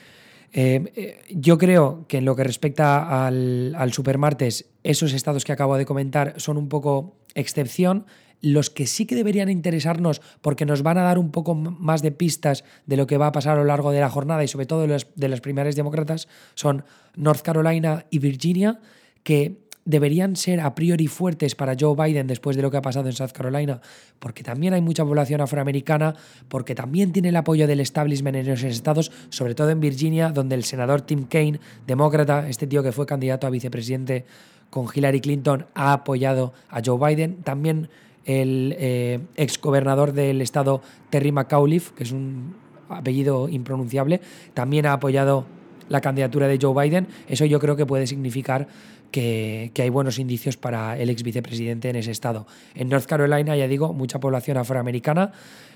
eh, 0.54 0.92
eh, 0.96 1.19
yo 1.30 1.58
creo 1.58 2.06
que 2.08 2.18
en 2.18 2.25
lo 2.25 2.36
que 2.36 2.44
respecta 2.44 3.25
al, 3.25 3.75
al 3.75 3.94
supermartes, 3.94 4.66
esos 4.84 5.13
estados 5.13 5.44
que 5.44 5.52
acabo 5.52 5.78
de 5.78 5.86
comentar 5.86 6.36
son 6.38 6.58
un 6.58 6.70
poco 6.70 7.18
excepción 7.36 8.06
los 8.42 8.69
que 8.69 8.88
sí 8.88 9.06
que 9.06 9.16
deberían 9.16 9.50
interesarnos 9.50 10.22
porque 10.42 10.66
nos 10.66 10.84
van 10.84 10.98
a 10.98 11.04
dar 11.04 11.18
un 11.18 11.31
poco 11.31 11.56
más 11.56 12.01
de 12.01 12.12
pistas 12.12 12.63
de 12.86 12.98
lo 12.98 13.07
que 13.07 13.18
va 13.18 13.28
a 13.28 13.31
pasar 13.31 13.57
a 13.57 13.62
lo 13.62 13.66
largo 13.66 13.92
de 13.92 14.00
la 14.00 14.10
jornada 14.10 14.44
y 14.44 14.48
sobre 14.48 14.66
todo 14.66 14.81
de 14.81 14.88
las, 14.88 15.07
de 15.16 15.28
las 15.28 15.42
primarias 15.42 15.75
demócratas 15.75 16.28
son 16.54 16.84
North 17.16 17.42
Carolina 17.42 18.06
y 18.10 18.19
Virginia, 18.19 18.80
que 19.24 19.68
deberían 19.88 20.36
ser 20.36 20.60
a 20.60 20.75
priori 20.75 21.07
fuertes 21.07 21.56
para 21.56 21.75
Joe 21.80 21.95
Biden 21.95 22.28
después 22.28 22.57
de 22.57 22.62
lo 22.62 22.69
que 22.69 22.75
ha 22.75 22.81
pasado 22.81 23.07
en 23.07 23.13
South 23.13 23.31
Carolina, 23.34 23.80
porque 24.19 24.44
también 24.44 24.74
hay 24.74 24.81
mucha 24.81 25.06
población 25.06 25.39
afroamericana, 25.39 26.13
porque 26.50 26.75
también 26.75 27.13
tiene 27.13 27.30
el 27.30 27.36
apoyo 27.38 27.68
del 27.68 27.80
establishment 27.80 28.36
en 28.36 28.50
esos 28.50 28.66
estados, 28.66 29.13
sobre 29.30 29.56
todo 29.56 29.69
en 29.69 29.80
Virginia, 29.80 30.30
donde 30.30 30.56
el 30.56 30.66
senador 30.66 31.01
Tim 31.01 31.24
Kaine, 31.24 31.62
demócrata, 31.88 32.50
este 32.50 32.68
tío 32.68 32.84
que 32.84 32.92
fue 32.92 33.06
candidato 33.06 33.48
a 33.48 33.50
vicepresidente 33.50 34.25
con 34.69 34.88
Hillary 34.94 35.22
Clinton, 35.22 35.68
ha 35.74 35.94
apoyado 35.94 36.54
a 36.68 36.81
Joe 36.86 37.00
Biden. 37.00 37.42
También 37.44 37.89
el 38.27 38.75
eh, 38.77 39.19
exgobernador 39.38 40.12
del 40.12 40.41
estado 40.41 40.81
Terry 41.09 41.31
McAuliffe, 41.31 41.95
que 41.95 42.03
es 42.03 42.12
un 42.12 42.56
apellido 42.89 43.50
impronunciable, 43.50 44.21
también 44.53 44.85
ha 44.85 44.94
apoyado 44.94 45.45
la 45.89 46.01
candidatura 46.01 46.47
de 46.47 46.59
Joe 46.62 46.75
Biden. 46.83 47.07
Eso 47.27 47.45
yo 47.45 47.59
creo 47.59 47.75
que 47.75 47.85
puede 47.85 48.06
significar 48.06 48.68
que, 49.12 49.71
hay 49.77 49.89
buenos 49.89 50.19
indicios 50.19 50.57
para 50.57 50.97
el 51.00 51.09
ex 51.09 51.24
vicepresidente 51.24 51.89
en 51.89 51.95
ese 51.95 52.12
estado. 52.12 52.45
En 52.75 52.89
North 52.89 53.06
Carolina, 53.06 53.56
ya 53.56 53.68
digo, 53.68 53.94
mucha 53.94 54.19
población 54.19 54.57
afroamericana. 54.57 55.31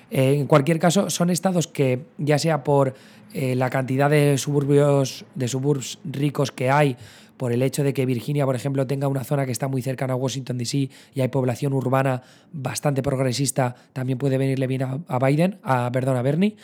Eh, 0.10 0.34
en 0.34 0.48
cualquier 0.48 0.78
caso, 0.78 1.10
son 1.10 1.30
estados 1.30 1.68
que, 1.68 2.04
ya 2.18 2.38
sea 2.38 2.66
por 2.66 2.94
eh, 3.34 3.56
la 3.56 3.70
cantidad 3.70 4.10
de 4.10 4.38
suburbios, 4.38 5.24
de 5.36 5.48
suburbs 5.48 6.00
ricos 6.04 6.52
que 6.52 6.70
hay, 6.70 6.98
por 7.42 7.54
el 7.54 7.64
hecho 7.64 7.84
de 7.84 7.92
que 7.92 8.06
Virginia, 8.06 8.46
por 8.46 8.56
ejemplo, 8.56 8.86
tenga 8.86 9.08
una 9.08 9.24
zona 9.24 9.48
que 9.48 9.52
está 9.52 9.68
muy 9.68 9.82
cercana 9.82 10.14
a 10.14 10.16
Washington, 10.16 10.60
D.C. 10.60 10.92
y 11.16 11.22
hay 11.22 11.28
población 11.30 11.74
urbana 11.74 12.22
bastante 12.52 13.02
progresista, 13.02 13.74
también 13.94 14.20
puede 14.20 14.38
venirle 14.38 14.68
bien 14.68 14.84
a, 14.84 15.18
Biden, 15.18 15.58
a, 15.64 15.92
perdón, 15.92 16.18
a 16.18 16.22
Bernie. 16.22 16.56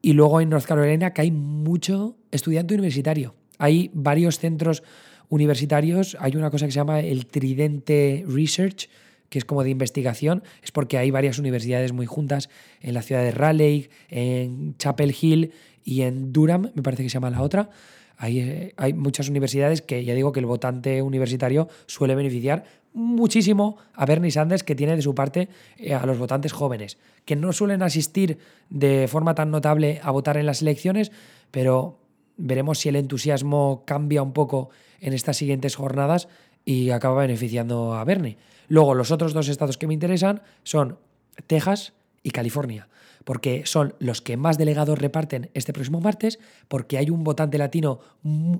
Y 0.00 0.14
luego 0.14 0.40
en 0.40 0.48
North 0.48 0.64
Carolina 0.64 1.12
que 1.12 1.20
hay 1.20 1.30
mucho 1.30 2.16
estudiante 2.30 2.72
universitario. 2.72 3.34
Hay 3.58 3.90
varios 3.92 4.38
centros 4.38 4.82
universitarios, 5.28 6.16
hay 6.18 6.36
una 6.36 6.48
cosa 6.48 6.64
que 6.64 6.72
se 6.72 6.76
llama 6.76 7.00
el 7.00 7.26
Tridente 7.26 8.24
Research, 8.26 8.88
que 9.28 9.36
es 9.36 9.44
como 9.44 9.62
de 9.62 9.68
investigación, 9.68 10.42
es 10.62 10.72
porque 10.72 10.96
hay 10.96 11.10
varias 11.10 11.38
universidades 11.38 11.92
muy 11.92 12.06
juntas 12.06 12.48
en 12.80 12.94
la 12.94 13.02
ciudad 13.02 13.22
de 13.22 13.30
Raleigh, 13.30 13.90
en 14.08 14.74
Chapel 14.78 15.14
Hill 15.20 15.52
y 15.84 16.00
en 16.00 16.32
Durham, 16.32 16.70
me 16.74 16.82
parece 16.82 17.02
que 17.02 17.10
se 17.10 17.12
llama 17.12 17.28
la 17.28 17.42
otra. 17.42 17.68
Hay, 18.16 18.72
hay 18.76 18.92
muchas 18.92 19.28
universidades 19.28 19.82
que 19.82 20.04
ya 20.04 20.14
digo 20.14 20.32
que 20.32 20.40
el 20.40 20.46
votante 20.46 21.02
universitario 21.02 21.68
suele 21.86 22.14
beneficiar 22.14 22.64
muchísimo 22.94 23.76
a 23.92 24.06
Bernie 24.06 24.30
Sanders, 24.30 24.62
que 24.62 24.74
tiene 24.74 24.96
de 24.96 25.02
su 25.02 25.14
parte 25.14 25.48
eh, 25.76 25.94
a 25.94 26.06
los 26.06 26.16
votantes 26.16 26.52
jóvenes, 26.52 26.96
que 27.24 27.36
no 27.36 27.52
suelen 27.52 27.82
asistir 27.82 28.38
de 28.70 29.08
forma 29.08 29.34
tan 29.34 29.50
notable 29.50 30.00
a 30.02 30.10
votar 30.12 30.36
en 30.36 30.46
las 30.46 30.62
elecciones, 30.62 31.10
pero 31.50 31.98
veremos 32.36 32.78
si 32.78 32.88
el 32.88 32.96
entusiasmo 32.96 33.82
cambia 33.84 34.22
un 34.22 34.32
poco 34.32 34.70
en 35.00 35.12
estas 35.12 35.36
siguientes 35.36 35.74
jornadas 35.74 36.28
y 36.64 36.90
acaba 36.90 37.22
beneficiando 37.22 37.94
a 37.94 38.04
Bernie. 38.04 38.38
Luego, 38.68 38.94
los 38.94 39.10
otros 39.10 39.34
dos 39.34 39.48
estados 39.48 39.76
que 39.76 39.86
me 39.86 39.94
interesan 39.94 40.42
son 40.62 40.98
Texas 41.46 41.92
y 42.24 42.32
California 42.32 42.88
porque 43.24 43.62
son 43.64 43.94
los 43.98 44.20
que 44.20 44.36
más 44.36 44.58
delegados 44.58 44.98
reparten 44.98 45.50
este 45.54 45.72
próximo 45.72 46.00
martes, 46.00 46.38
porque 46.68 46.98
hay 46.98 47.10
un 47.10 47.24
votante 47.24 47.58
latino, 47.58 48.00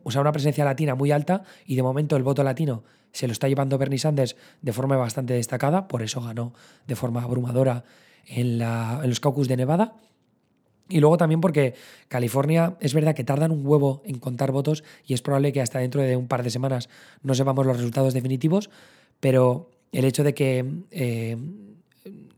o 0.02 0.10
sea, 0.10 0.20
una 0.22 0.32
presencia 0.32 0.64
latina 0.64 0.94
muy 0.94 1.10
alta, 1.10 1.44
y 1.66 1.76
de 1.76 1.82
momento 1.82 2.16
el 2.16 2.22
voto 2.22 2.42
latino 2.42 2.82
se 3.12 3.28
lo 3.28 3.32
está 3.32 3.46
llevando 3.46 3.78
Bernie 3.78 3.98
Sanders 3.98 4.36
de 4.62 4.72
forma 4.72 4.96
bastante 4.96 5.34
destacada, 5.34 5.86
por 5.86 6.02
eso 6.02 6.20
ganó 6.20 6.52
de 6.86 6.96
forma 6.96 7.22
abrumadora 7.22 7.84
en, 8.26 8.58
la, 8.58 9.00
en 9.02 9.08
los 9.08 9.20
caucus 9.20 9.48
de 9.48 9.56
Nevada. 9.56 9.94
Y 10.88 11.00
luego 11.00 11.16
también 11.16 11.40
porque 11.40 11.74
California 12.08 12.76
es 12.80 12.92
verdad 12.92 13.14
que 13.14 13.24
tardan 13.24 13.52
un 13.52 13.66
huevo 13.66 14.02
en 14.04 14.18
contar 14.18 14.52
votos 14.52 14.84
y 15.06 15.14
es 15.14 15.22
probable 15.22 15.52
que 15.52 15.62
hasta 15.62 15.78
dentro 15.78 16.02
de 16.02 16.16
un 16.16 16.28
par 16.28 16.42
de 16.42 16.50
semanas 16.50 16.90
no 17.22 17.34
sepamos 17.34 17.64
los 17.64 17.76
resultados 17.76 18.12
definitivos, 18.12 18.68
pero 19.20 19.70
el 19.92 20.04
hecho 20.04 20.24
de 20.24 20.34
que 20.34 20.82
eh, 20.90 21.38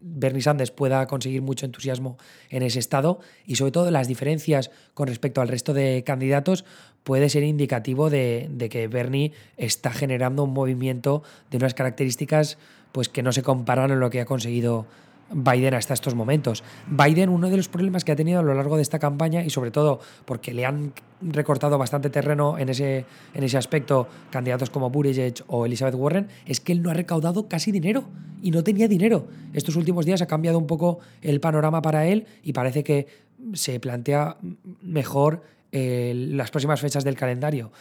Bernie 0.00 0.42
Sanders 0.42 0.70
pueda 0.70 1.06
conseguir 1.06 1.42
mucho 1.42 1.66
entusiasmo 1.66 2.18
en 2.50 2.62
ese 2.62 2.78
estado 2.78 3.20
y 3.46 3.56
sobre 3.56 3.72
todo 3.72 3.90
las 3.90 4.08
diferencias 4.08 4.70
con 4.94 5.08
respecto 5.08 5.40
al 5.40 5.48
resto 5.48 5.74
de 5.74 6.04
candidatos 6.04 6.64
puede 7.02 7.28
ser 7.28 7.42
indicativo 7.42 8.10
de, 8.10 8.68
que 8.70 8.88
Bernie 8.88 9.32
está 9.56 9.90
generando 9.90 10.44
un 10.44 10.52
movimiento 10.52 11.22
de 11.50 11.58
unas 11.58 11.74
características 11.74 12.58
pues 12.92 13.08
que 13.08 13.22
no 13.22 13.32
se 13.32 13.42
comparan 13.42 13.90
a 13.90 13.96
lo 13.96 14.10
que 14.10 14.20
ha 14.20 14.24
conseguido 14.24 14.86
Biden 15.30 15.74
hasta 15.74 15.94
estos 15.94 16.14
momentos. 16.14 16.62
Biden, 16.86 17.28
uno 17.28 17.50
de 17.50 17.56
los 17.56 17.68
problemas 17.68 18.04
que 18.04 18.12
ha 18.12 18.16
tenido 18.16 18.40
a 18.40 18.42
lo 18.42 18.54
largo 18.54 18.76
de 18.76 18.82
esta 18.82 18.98
campaña, 18.98 19.44
y 19.44 19.50
sobre 19.50 19.70
todo 19.70 20.00
porque 20.24 20.52
le 20.54 20.64
han 20.64 20.92
recortado 21.20 21.78
bastante 21.78 22.10
terreno 22.10 22.58
en 22.58 22.68
ese, 22.68 23.04
en 23.34 23.44
ese 23.44 23.58
aspecto 23.58 24.08
candidatos 24.30 24.70
como 24.70 24.90
Buttigieg 24.90 25.34
o 25.46 25.66
Elizabeth 25.66 25.94
Warren, 25.94 26.28
es 26.46 26.60
que 26.60 26.72
él 26.72 26.82
no 26.82 26.90
ha 26.90 26.94
recaudado 26.94 27.48
casi 27.48 27.72
dinero 27.72 28.04
y 28.42 28.50
no 28.50 28.62
tenía 28.62 28.88
dinero. 28.88 29.26
Estos 29.52 29.76
últimos 29.76 30.06
días 30.06 30.22
ha 30.22 30.26
cambiado 30.26 30.58
un 30.58 30.66
poco 30.66 31.00
el 31.22 31.40
panorama 31.40 31.82
para 31.82 32.06
él 32.06 32.26
y 32.42 32.52
parece 32.52 32.84
que 32.84 33.06
se 33.54 33.80
plantea 33.80 34.36
mejor 34.82 35.42
eh, 35.72 36.12
las 36.14 36.50
próximas 36.50 36.80
fechas 36.80 37.04
del 37.04 37.16
calendario 37.16 37.72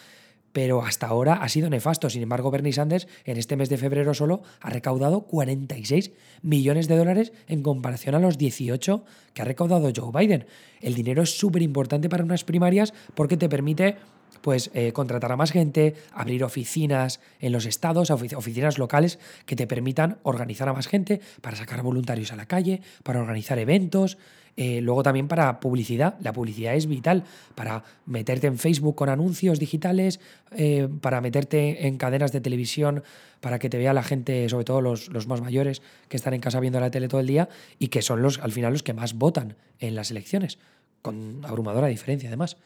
pero 0.56 0.82
hasta 0.82 1.08
ahora 1.08 1.34
ha 1.34 1.50
sido 1.50 1.70
nefasto. 1.70 2.10
Sin 2.10 2.24
embargo, 2.24 2.50
Bernie 2.50 2.72
Sanders 2.72 3.10
en 3.26 3.36
este 3.36 3.58
mes 3.58 3.68
de 3.68 3.76
febrero 3.76 4.14
solo 4.14 4.42
ha 4.62 4.70
recaudado 4.70 5.24
46 5.24 6.14
millones 6.44 6.88
de 6.88 6.96
dólares 6.96 7.34
en 7.50 7.62
comparación 7.62 8.16
a 8.16 8.20
los 8.20 8.38
18 8.38 9.04
que 9.34 9.42
ha 9.42 9.46
recaudado 9.46 9.92
Joe 9.94 10.14
Biden. 10.18 10.46
El 10.80 10.94
dinero 10.94 11.24
es 11.24 11.38
súper 11.38 11.62
importante 11.62 12.08
para 12.08 12.24
unas 12.24 12.46
primarias 12.46 12.94
porque 13.16 13.36
te 13.36 13.50
permite 13.50 13.98
pues 14.46 14.70
eh, 14.76 14.92
contratar 14.92 15.32
a 15.32 15.38
más 15.38 15.52
gente, 15.52 15.96
abrir 16.14 16.44
oficinas 16.44 17.20
en 17.40 17.52
los 17.52 17.66
estados, 17.66 18.12
oficinas 18.12 18.78
locales 18.78 19.18
que 19.48 19.56
te 19.56 19.66
permitan 19.66 20.20
organizar 20.22 20.70
a 20.70 20.74
más 20.74 20.86
gente 20.86 21.20
para 21.42 21.58
sacar 21.58 21.82
voluntarios 21.82 22.32
a 22.32 22.36
la 22.36 22.46
calle, 22.46 22.84
para 23.02 23.22
organizar 23.22 23.58
eventos, 23.58 24.20
eh, 24.56 24.82
luego 24.82 25.02
también 25.02 25.28
para 25.28 25.60
publicidad. 25.60 26.20
La 26.22 26.32
publicidad 26.32 26.76
es 26.76 26.86
vital 26.86 27.24
para 27.56 27.86
meterte 28.06 28.46
en 28.46 28.60
Facebook 28.60 28.94
con 28.94 29.10
anuncios 29.10 29.58
digitales, 29.58 30.20
eh, 30.52 30.90
para 31.02 31.22
meterte 31.22 31.88
en 31.88 31.98
cadenas 31.98 32.32
de 32.32 32.40
televisión, 32.40 33.02
para 33.42 33.58
que 33.58 33.68
te 33.68 33.80
vea 33.80 33.94
la 33.94 34.04
gente, 34.04 34.48
sobre 34.48 34.66
todo 34.66 34.80
los, 34.80 35.08
los, 35.08 35.26
más 35.26 35.42
mayores 35.42 35.82
que 36.08 36.18
están 36.18 36.36
en 36.36 36.42
casa 36.42 36.60
viendo 36.60 36.80
la 36.80 36.92
tele 36.92 37.08
todo 37.08 37.20
el 37.20 37.26
día 37.26 37.50
y 37.80 37.88
que 37.88 38.04
son 38.04 38.22
los, 38.22 38.38
al 38.38 38.52
final 38.52 38.74
los 38.74 38.84
que 38.84 38.94
más 38.94 39.16
votan 39.16 39.56
en 39.80 39.96
las 39.96 40.12
elecciones, 40.12 40.60
con 41.02 41.42
abrumadora 41.46 41.88
diferencia 41.88 42.30
además. 42.30 42.58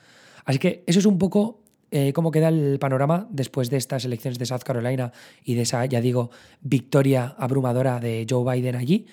Así 0.43 0.57
que 0.57 0.83
eso 0.87 0.99
es 0.99 1.05
un 1.05 1.19
poco 1.19 1.59
eh, 1.91 2.13
cómo 2.13 2.31
queda 2.31 2.49
el 2.49 2.77
panorama 2.79 3.27
después 3.31 3.69
de 3.69 3.77
estas 3.77 4.05
elecciones 4.05 4.39
de 4.39 4.45
South 4.45 4.63
Carolina 4.63 5.11
y 5.43 5.55
de 5.55 5.63
esa, 5.63 5.85
ya 5.85 6.01
digo, 6.01 6.31
victoria 6.61 7.35
abrumadora 7.37 7.99
de 7.99 8.25
Joe 8.29 8.55
Biden 8.55 8.75
allí. 8.75 9.07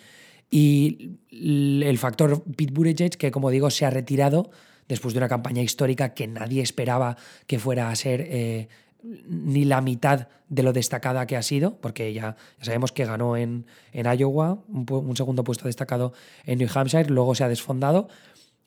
Y 0.50 1.18
el 1.30 1.98
factor 1.98 2.42
Pete 2.44 2.72
Buttigieg, 2.72 3.16
que 3.16 3.30
como 3.30 3.50
digo, 3.50 3.70
se 3.70 3.84
ha 3.84 3.90
retirado 3.90 4.50
después 4.88 5.14
de 5.14 5.18
una 5.18 5.28
campaña 5.28 5.62
histórica 5.62 6.14
que 6.14 6.26
nadie 6.26 6.62
esperaba 6.62 7.16
que 7.46 7.58
fuera 7.58 7.90
a 7.90 7.96
ser 7.96 8.20
eh, 8.28 8.68
ni 9.02 9.64
la 9.64 9.80
mitad 9.80 10.28
de 10.48 10.62
lo 10.62 10.72
destacada 10.72 11.26
que 11.26 11.36
ha 11.36 11.42
sido, 11.42 11.76
porque 11.80 12.12
ya, 12.12 12.36
sabemos 12.60 12.92
que 12.92 13.04
ganó 13.04 13.36
en, 13.36 13.66
en 13.92 14.06
Iowa, 14.18 14.58
un, 14.68 15.16
segundo 15.16 15.44
puesto 15.44 15.66
destacado 15.66 16.12
en 16.44 16.58
New 16.58 16.68
Hampshire, 16.72 17.10
luego 17.10 17.34
se 17.34 17.44
ha 17.44 17.48
desfondado, 17.48 18.08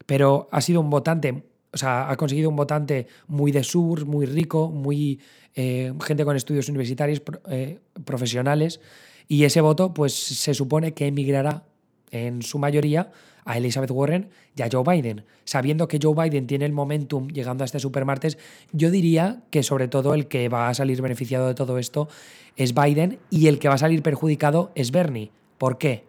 pero 0.06 0.50
ha 0.52 0.62
sido 0.62 0.82
un 0.82 0.90
votante, 0.90 1.44
o 1.72 1.78
sea, 1.78 2.10
ha 2.10 2.16
conseguido 2.16 2.50
un 2.50 2.56
votante 2.56 3.08
muy 3.28 3.52
de 3.52 3.64
sur, 3.64 4.06
muy 4.06 4.26
rico, 4.26 4.70
muy 4.70 5.20
eh, 5.56 5.94
gente 6.02 6.26
con 6.26 6.36
estudios 6.36 6.70
universitarios 6.70 7.22
eh, 7.50 7.80
profesionales, 8.06 8.80
y 9.28 9.44
ese 9.44 9.62
voto, 9.62 9.94
pues 9.94 10.14
se 10.14 10.54
supone 10.54 10.94
que 10.94 11.08
emigrará 11.08 11.64
en 12.12 12.42
su 12.42 12.58
mayoría 12.58 13.12
a 13.46 13.58
Elizabeth 13.58 13.92
Warren 13.92 14.30
y 14.56 14.64
a 14.64 14.70
Joe 14.72 14.84
Biden. 14.84 15.24
Sabiendo 15.46 15.88
que 15.88 16.00
Joe 16.02 16.16
Biden 16.16 16.48
tiene 16.48 16.66
el 16.66 16.72
momentum 16.72 17.28
llegando 17.28 17.64
a 17.64 17.66
este 17.66 17.80
supermartes, 17.80 18.38
yo 18.72 18.90
diría 18.90 19.44
que 19.52 19.64
sobre 19.64 19.88
todo 19.88 20.14
el 20.14 20.28
que 20.28 20.50
va 20.50 20.70
a 20.70 20.74
salir 20.74 21.02
beneficiado 21.02 21.48
de 21.48 21.54
todo 21.54 21.78
esto 21.78 22.10
es 22.58 22.74
Biden 22.74 23.20
y 23.30 23.48
el 23.48 23.60
que 23.60 23.68
va 23.68 23.76
a 23.76 23.80
salir 23.80 24.02
perjudicado 24.02 24.72
es 24.76 24.92
Bernie. 24.92 25.32
¿Por 25.58 25.78
qué? 25.78 26.09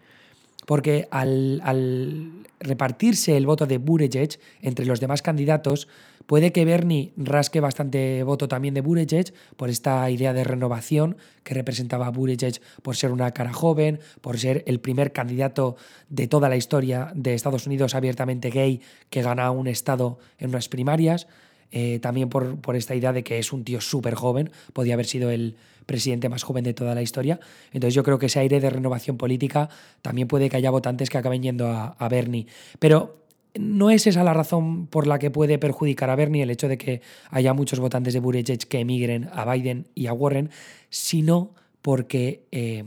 Porque 0.71 1.09
al, 1.11 2.45
repartirse 2.61 3.37
el 3.37 3.45
voto 3.45 3.67
de 3.67 3.79
Buttigieg 3.79 4.39
entre 4.63 4.87
los 4.87 5.01
demás 5.01 5.21
candidatos, 5.21 5.89
puede 6.27 6.53
que 6.53 6.65
Bernie 6.65 7.13
rasque 7.17 7.59
bastante 7.59 8.23
voto 8.23 8.47
también 8.47 8.75
de 8.75 8.81
Buttigieg 8.81 9.35
por 9.57 9.69
esta 9.69 10.09
idea 10.09 10.33
de 10.33 10.45
renovación 10.45 11.17
que 11.43 11.55
representaba 11.55 12.09
Buttigieg 12.11 12.61
por 12.83 12.95
ser 12.95 13.11
una 13.11 13.33
cara 13.33 13.53
joven, 13.53 13.99
por 14.21 14.39
ser 14.39 14.63
el 14.69 14.79
primer 14.79 15.11
candidato 15.11 15.75
de 16.09 16.29
toda 16.29 16.49
la 16.49 16.57
historia 16.57 17.11
de 17.17 17.35
Estados 17.35 17.67
Unidos 17.67 17.97
abiertamente 17.97 18.51
gay 18.51 18.81
que 19.11 19.23
gana 19.23 19.51
un 19.51 19.67
estado 19.67 20.21
en 20.39 20.51
unas 20.51 20.69
primarias. 20.69 21.27
Eh, 21.73 21.99
también 21.99 22.29
por, 22.29 22.61
por, 22.61 22.77
esta 22.77 22.95
idea 22.95 23.13
de 23.13 23.25
que 23.25 23.41
es 23.41 23.53
un 23.53 23.65
tío 23.65 23.81
súper 23.81 24.15
joven, 24.15 24.51
podía 24.73 24.95
haber 24.95 25.07
sido 25.07 25.31
el 25.31 25.57
presidente 25.91 26.29
más 26.29 26.45
joven 26.45 26.63
de 26.63 26.73
toda 26.73 26.95
la 26.95 27.03
historia. 27.03 27.41
Entonces 27.73 27.95
yo 27.95 28.05
creo 28.05 28.17
que 28.17 28.27
ese 28.27 28.39
aire 28.39 28.61
de 28.61 28.71
renovación 28.71 29.17
política 29.17 29.69
también 30.03 30.29
puede 30.29 30.49
que 30.49 30.57
haya 30.57 30.71
votantes 30.71 31.11
que 31.11 31.19
acaben 31.19 31.43
yendo 31.43 31.67
a, 31.67 32.09
Bernie. 32.09 32.47
Pero 32.79 33.25
no 33.59 33.91
es 33.91 34.07
esa 34.07 34.23
la 34.23 34.33
razón 34.33 34.87
por 34.87 35.09
la 35.09 35.19
que 35.19 35.33
puede 35.33 35.59
perjudicar 35.59 36.09
a 36.09 36.15
Bernie 36.15 36.45
el 36.45 36.51
hecho 36.51 36.69
de 36.69 36.79
que 36.79 37.03
haya 37.31 37.55
muchos 37.55 37.81
votantes 37.81 38.15
de 38.15 38.21
Buttigieg 38.21 38.69
que 38.69 38.79
emigren 38.79 39.29
a 39.33 39.53
Biden 39.53 39.89
y 39.97 40.07
a 40.07 40.13
Warren, 40.13 40.51
sino 40.91 41.57
porque 41.83 42.47
eh, 42.53 42.85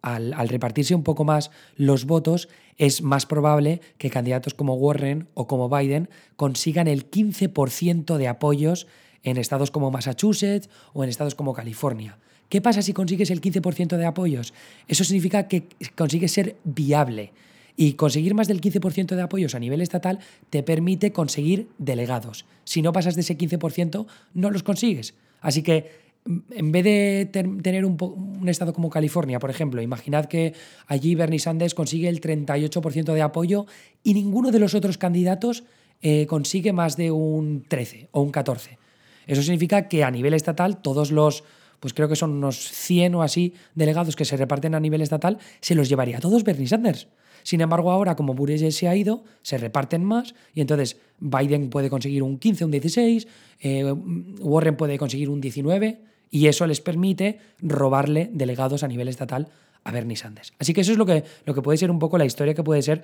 al, 0.00 0.32
al, 0.32 0.48
repartirse 0.48 0.94
un 0.94 1.02
poco 1.02 1.24
más 1.24 1.50
los 1.74 2.04
votos, 2.04 2.48
es 2.76 3.02
más 3.02 3.26
probable 3.26 3.80
que 3.98 4.10
candidatos 4.10 4.54
como 4.54 4.74
Warren 4.74 5.26
o 5.34 5.48
como 5.48 5.68
Biden 5.68 6.08
consigan 6.36 6.86
el 6.86 7.10
15% 7.10 8.16
de 8.16 8.28
apoyos 8.28 8.86
en 9.24 9.38
estados 9.38 9.72
como 9.72 9.90
Massachusetts 9.90 10.70
o 10.92 11.02
en 11.02 11.10
estados 11.10 11.34
como 11.34 11.52
California. 11.52 12.16
¿Qué 12.48 12.60
pasa 12.60 12.82
si 12.82 12.92
consigues 12.92 13.30
el 13.30 13.40
15% 13.40 13.96
de 13.96 14.06
apoyos? 14.06 14.54
Eso 14.86 15.04
significa 15.04 15.48
que 15.48 15.64
consigues 15.96 16.32
ser 16.32 16.56
viable. 16.64 17.32
Y 17.76 17.92
conseguir 17.92 18.34
más 18.34 18.48
del 18.48 18.60
15% 18.60 19.14
de 19.14 19.22
apoyos 19.22 19.54
a 19.54 19.60
nivel 19.60 19.80
estatal 19.80 20.18
te 20.50 20.62
permite 20.62 21.12
conseguir 21.12 21.68
delegados. 21.78 22.44
Si 22.64 22.82
no 22.82 22.92
pasas 22.92 23.14
de 23.14 23.20
ese 23.20 23.38
15%, 23.38 24.06
no 24.34 24.50
los 24.50 24.62
consigues. 24.62 25.14
Así 25.40 25.62
que 25.62 26.08
en 26.50 26.72
vez 26.72 26.84
de 26.84 27.28
tener 27.62 27.84
un, 27.84 28.48
estado 28.48 28.72
como 28.72 28.90
California, 28.90 29.38
por 29.38 29.50
ejemplo, 29.50 29.80
imaginad 29.80 30.26
que 30.26 30.54
allí 30.86 31.14
Bernie 31.14 31.38
Sanders 31.38 31.74
consigue 31.74 32.08
el 32.08 32.20
38% 32.20 33.14
de 33.14 33.22
apoyo 33.22 33.66
y 34.02 34.14
ninguno 34.14 34.50
de 34.50 34.58
los 34.58 34.74
otros 34.74 34.98
candidatos 34.98 35.64
eh, 36.02 36.26
consigue 36.26 36.72
más 36.72 36.96
de 36.96 37.10
un 37.10 37.64
13 37.66 38.08
o 38.12 38.20
un 38.20 38.30
14. 38.30 38.78
Eso 39.26 39.42
significa 39.42 39.88
que 39.88 40.04
a 40.04 40.10
nivel 40.10 40.34
estatal 40.34 40.82
todos 40.82 41.10
los, 41.10 41.44
pues 41.80 41.94
creo 41.94 42.08
que 42.08 42.16
son 42.16 42.32
unos 42.32 42.56
100 42.56 43.14
o 43.14 43.22
así 43.22 43.54
delegados 43.74 44.16
que 44.16 44.24
se 44.24 44.36
reparten 44.36 44.74
a 44.74 44.80
nivel 44.80 45.00
estatal, 45.00 45.38
se 45.60 45.74
los 45.74 45.88
llevaría 45.88 46.18
a 46.18 46.20
todos 46.20 46.44
Bernie 46.44 46.66
Sanders. 46.66 47.08
Sin 47.42 47.60
embargo, 47.60 47.90
ahora 47.90 48.16
como 48.16 48.34
Buttigieg 48.34 48.72
se 48.72 48.88
ha 48.88 48.96
ido, 48.96 49.24
se 49.42 49.58
reparten 49.58 50.04
más 50.04 50.34
y 50.54 50.60
entonces 50.60 50.98
Biden 51.18 51.70
puede 51.70 51.88
conseguir 51.88 52.22
un 52.22 52.38
15, 52.38 52.64
un 52.64 52.70
16, 52.70 53.28
eh, 53.60 53.92
Warren 54.40 54.76
puede 54.76 54.98
conseguir 54.98 55.30
un 55.30 55.40
19 55.40 56.00
y 56.30 56.46
eso 56.46 56.66
les 56.66 56.80
permite 56.80 57.38
robarle 57.60 58.28
delegados 58.32 58.82
a 58.82 58.88
nivel 58.88 59.08
estatal 59.08 59.48
a 59.84 59.92
Bernie 59.92 60.16
Sanders. 60.16 60.52
Así 60.58 60.74
que 60.74 60.82
eso 60.82 60.92
es 60.92 60.98
lo 60.98 61.06
que, 61.06 61.24
lo 61.46 61.54
que 61.54 61.62
puede 61.62 61.78
ser 61.78 61.90
un 61.90 61.98
poco 61.98 62.18
la 62.18 62.26
historia 62.26 62.54
que 62.54 62.62
puede 62.62 62.82
ser 62.82 63.02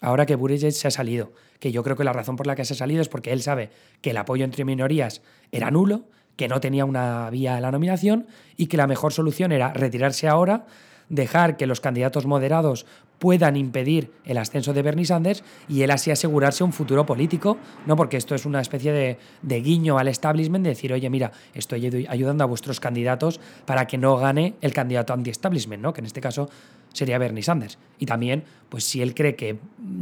ahora 0.00 0.26
que 0.26 0.36
Buttigieg 0.36 0.72
se 0.72 0.88
ha 0.88 0.90
salido. 0.90 1.32
Que 1.58 1.72
yo 1.72 1.82
creo 1.82 1.96
que 1.96 2.04
la 2.04 2.12
razón 2.12 2.36
por 2.36 2.46
la 2.46 2.56
que 2.56 2.64
se 2.64 2.74
ha 2.74 2.76
salido 2.76 3.02
es 3.02 3.08
porque 3.08 3.32
él 3.32 3.42
sabe 3.42 3.70
que 4.00 4.10
el 4.10 4.16
apoyo 4.16 4.44
entre 4.44 4.64
minorías 4.64 5.22
era 5.50 5.70
nulo, 5.70 6.06
que 6.42 6.48
no 6.48 6.60
tenía 6.60 6.84
una 6.84 7.30
vía 7.30 7.56
a 7.56 7.60
la 7.60 7.70
nominación 7.70 8.26
y 8.56 8.66
que 8.66 8.76
la 8.76 8.88
mejor 8.88 9.12
solución 9.12 9.52
era 9.52 9.72
retirarse 9.72 10.26
ahora, 10.26 10.66
dejar 11.08 11.56
que 11.56 11.68
los 11.68 11.80
candidatos 11.80 12.26
moderados 12.26 12.84
puedan 13.20 13.56
impedir 13.56 14.10
el 14.24 14.38
ascenso 14.38 14.72
de 14.72 14.82
Bernie 14.82 15.04
Sanders 15.04 15.44
y 15.68 15.82
él 15.82 15.92
así 15.92 16.10
asegurarse 16.10 16.64
un 16.64 16.72
futuro 16.72 17.06
político, 17.06 17.58
¿no? 17.86 17.94
Porque 17.94 18.16
esto 18.16 18.34
es 18.34 18.44
una 18.44 18.60
especie 18.60 18.90
de, 18.90 19.18
de 19.42 19.60
guiño 19.60 19.98
al 19.98 20.08
establishment 20.08 20.64
de 20.64 20.70
decir, 20.70 20.92
oye, 20.92 21.08
mira, 21.08 21.30
estoy 21.54 22.08
ayudando 22.08 22.42
a 22.42 22.48
vuestros 22.48 22.80
candidatos 22.80 23.38
para 23.64 23.86
que 23.86 23.96
no 23.96 24.16
gane 24.16 24.54
el 24.62 24.72
candidato 24.72 25.12
anti-establishment, 25.12 25.80
¿no? 25.80 25.92
Que 25.92 26.00
en 26.00 26.06
este 26.06 26.20
caso 26.20 26.50
sería 26.92 27.18
Bernie 27.18 27.44
Sanders. 27.44 27.78
Y 28.00 28.06
también, 28.06 28.42
pues 28.68 28.82
si 28.82 29.00
él 29.00 29.14
cree 29.14 29.36
que 29.36 29.58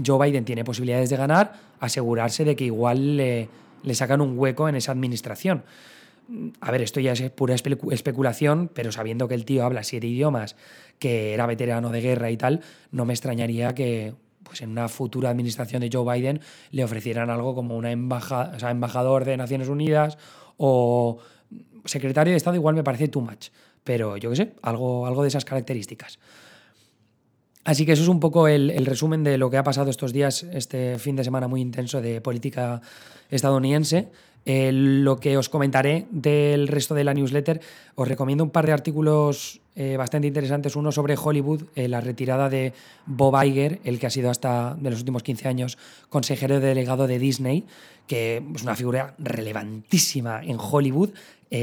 Joe 0.06 0.26
Biden 0.26 0.46
tiene 0.46 0.64
posibilidades 0.64 1.10
de 1.10 1.18
ganar, 1.18 1.52
asegurarse 1.80 2.46
de 2.46 2.56
que 2.56 2.64
igual 2.64 3.18
le, 3.18 3.50
le 3.82 3.94
sacan 3.94 4.22
un 4.22 4.38
hueco 4.38 4.70
en 4.70 4.76
esa 4.76 4.92
administración 4.92 5.64
a 6.60 6.70
ver, 6.70 6.82
esto 6.82 7.00
ya 7.00 7.12
es 7.12 7.30
pura 7.30 7.54
especulación, 7.54 8.70
pero 8.72 8.92
sabiendo 8.92 9.28
que 9.28 9.34
el 9.34 9.44
tío 9.44 9.64
habla 9.64 9.82
siete 9.82 10.06
idiomas, 10.06 10.56
que 10.98 11.34
era 11.34 11.46
veterano 11.46 11.90
de 11.90 12.00
guerra 12.00 12.30
y 12.30 12.36
tal, 12.36 12.60
no 12.92 13.04
me 13.04 13.12
extrañaría 13.12 13.74
que 13.74 14.14
pues 14.42 14.62
en 14.62 14.70
una 14.70 14.88
futura 14.88 15.30
administración 15.30 15.80
de 15.80 15.90
Joe 15.92 16.14
Biden 16.14 16.40
le 16.70 16.84
ofrecieran 16.84 17.30
algo 17.30 17.54
como 17.54 17.76
una 17.76 17.92
embajada, 17.92 18.56
o 18.56 18.58
sea, 18.58 18.70
embajador 18.70 19.24
de 19.24 19.36
Naciones 19.36 19.68
Unidas 19.68 20.18
o 20.56 21.18
secretario 21.84 22.32
de 22.32 22.36
Estado, 22.36 22.56
igual 22.56 22.74
me 22.74 22.84
parece 22.84 23.08
too 23.08 23.20
much, 23.20 23.48
pero 23.84 24.16
yo 24.16 24.30
qué 24.30 24.36
sé, 24.36 24.54
algo, 24.62 25.06
algo 25.06 25.22
de 25.22 25.28
esas 25.28 25.44
características. 25.44 26.18
Así 27.64 27.84
que 27.84 27.92
eso 27.92 28.02
es 28.02 28.08
un 28.08 28.20
poco 28.20 28.48
el, 28.48 28.70
el, 28.70 28.86
resumen 28.86 29.22
de 29.22 29.36
lo 29.36 29.50
que 29.50 29.58
ha 29.58 29.62
pasado 29.62 29.90
estos 29.90 30.12
días, 30.12 30.44
este 30.44 30.98
fin 30.98 31.14
de 31.14 31.24
semana 31.24 31.46
muy 31.46 31.60
intenso 31.60 32.00
de 32.00 32.20
política 32.20 32.80
estadounidense. 33.28 34.10
Eh, 34.46 34.70
lo 34.72 35.20
que 35.20 35.36
os 35.36 35.48
comentaré 35.48 36.06
del 36.10 36.66
resto 36.68 36.94
de 36.94 37.04
la 37.04 37.12
newsletter, 37.12 37.60
os 37.94 38.08
recomiendo 38.08 38.42
un 38.42 38.50
par 38.50 38.66
de 38.66 38.72
artículos 38.72 39.60
eh, 39.76 39.96
bastante 39.96 40.28
interesantes. 40.28 40.76
Uno 40.76 40.92
sobre 40.92 41.16
Hollywood, 41.16 41.64
eh, 41.74 41.88
la 41.88 42.00
retirada 42.00 42.48
de 42.48 42.72
Bob 43.06 43.40
Iger, 43.42 43.80
el 43.84 43.98
que 43.98 44.06
ha 44.06 44.10
sido 44.10 44.30
hasta 44.30 44.76
de 44.80 44.90
los 44.90 45.00
últimos 45.00 45.22
15 45.22 45.48
años 45.48 45.78
consejero 46.08 46.58
delegado 46.58 47.06
de 47.06 47.18
Disney, 47.18 47.66
que 48.06 48.42
es 48.54 48.62
una 48.62 48.74
figura 48.74 49.14
relevantísima 49.18 50.42
en 50.42 50.56
Hollywood. 50.58 51.10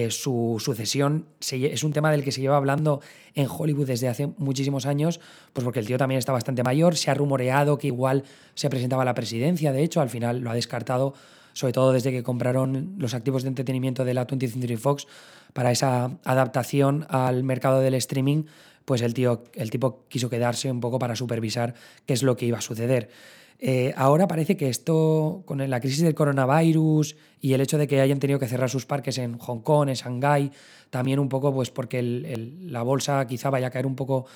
su 0.09 0.57
sucesión 0.59 1.25
es 1.39 1.83
un 1.83 1.93
tema 1.93 2.11
del 2.11 2.23
que 2.23 2.33
se 2.33 2.41
lleva 2.41 2.57
hablando 2.57 2.99
en 3.35 3.47
Hollywood 3.49 3.87
desde 3.87 4.09
hace 4.09 4.27
muchísimos 4.37 4.85
años, 4.85 5.19
pues 5.53 5.63
porque 5.63 5.79
el 5.79 5.87
tío 5.87 5.97
también 5.97 6.19
está 6.19 6.33
bastante 6.33 6.61
mayor. 6.61 6.95
Se 6.95 7.09
ha 7.09 7.13
rumoreado 7.13 7.77
que 7.77 7.87
igual 7.87 8.23
se 8.53 8.69
presentaba 8.69 9.03
a 9.03 9.05
la 9.05 9.13
presidencia, 9.13 9.71
de 9.71 9.83
hecho, 9.83 10.01
al 10.01 10.09
final 10.09 10.39
lo 10.39 10.51
ha 10.51 10.55
descartado 10.55 11.13
sobre 11.57 11.73
todo 11.73 11.91
desde 11.91 12.11
que 12.11 12.21
compraron 12.21 12.93
los 12.99 13.15
activos 13.15 13.41
de 13.41 13.49
entretenimiento 13.49 14.05
de 14.05 14.13
la 14.13 14.27
20th 14.27 14.51
Century 14.51 14.77
Fox 14.77 15.07
para 15.53 15.71
esa 15.71 16.11
adaptación 16.23 17.07
al 17.09 17.43
mercado 17.43 17.79
del 17.79 17.95
streaming, 17.95 18.43
pues 18.85 19.01
el, 19.01 19.15
tío, 19.15 19.43
el 19.55 19.71
tipo 19.71 20.05
quiso 20.07 20.29
quedarse 20.29 20.69
un 20.69 20.79
poco 20.79 20.99
para 20.99 21.15
supervisar 21.15 21.73
qué 22.05 22.13
es 22.13 22.21
lo 22.21 22.37
que 22.37 22.45
iba 22.45 22.59
a 22.59 22.61
suceder. 22.61 23.09
Eh, 23.57 23.91
ahora 23.97 24.27
parece 24.27 24.55
que 24.55 24.69
esto, 24.69 25.41
con 25.45 25.67
la 25.67 25.79
crisis 25.79 26.03
del 26.03 26.13
coronavirus 26.13 27.15
y 27.41 27.53
el 27.53 27.61
hecho 27.61 27.79
de 27.79 27.87
que 27.87 28.01
hayan 28.01 28.19
tenido 28.19 28.37
que 28.37 28.45
cerrar 28.45 28.69
sus 28.69 28.85
parques 28.85 29.17
en 29.17 29.39
Hong 29.39 29.61
Kong, 29.61 29.89
en 29.89 29.95
Shanghái, 29.95 30.51
también 30.91 31.17
un 31.17 31.27
poco 31.27 31.51
pues 31.51 31.71
porque 31.71 32.03
la 32.03 32.83
bolsa 32.83 33.25
quizá 33.25 33.49
vaya 33.49 33.67
a 33.67 33.69
caer 33.71 33.87
un 33.87 33.95
poco 33.95 34.27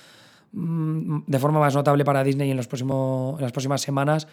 mm, 0.54 1.20
de 1.28 1.38
forma 1.38 1.60
más 1.60 1.76
notable 1.76 2.04
para 2.04 2.24
Disney 2.24 2.50
en, 2.50 2.58
las 2.58 2.66
próximas 2.68 3.82
semanas, 3.82 4.28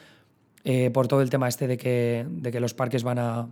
eh, 0.64 0.90
por 0.90 1.08
todo 1.08 1.22
el 1.22 1.30
tema 1.30 1.48
este 1.48 1.66
de 1.66 1.76
que, 1.76 2.26
de 2.28 2.52
que 2.52 2.60
los 2.60 2.74
parques 2.74 3.02
van 3.02 3.18
a, 3.18 3.48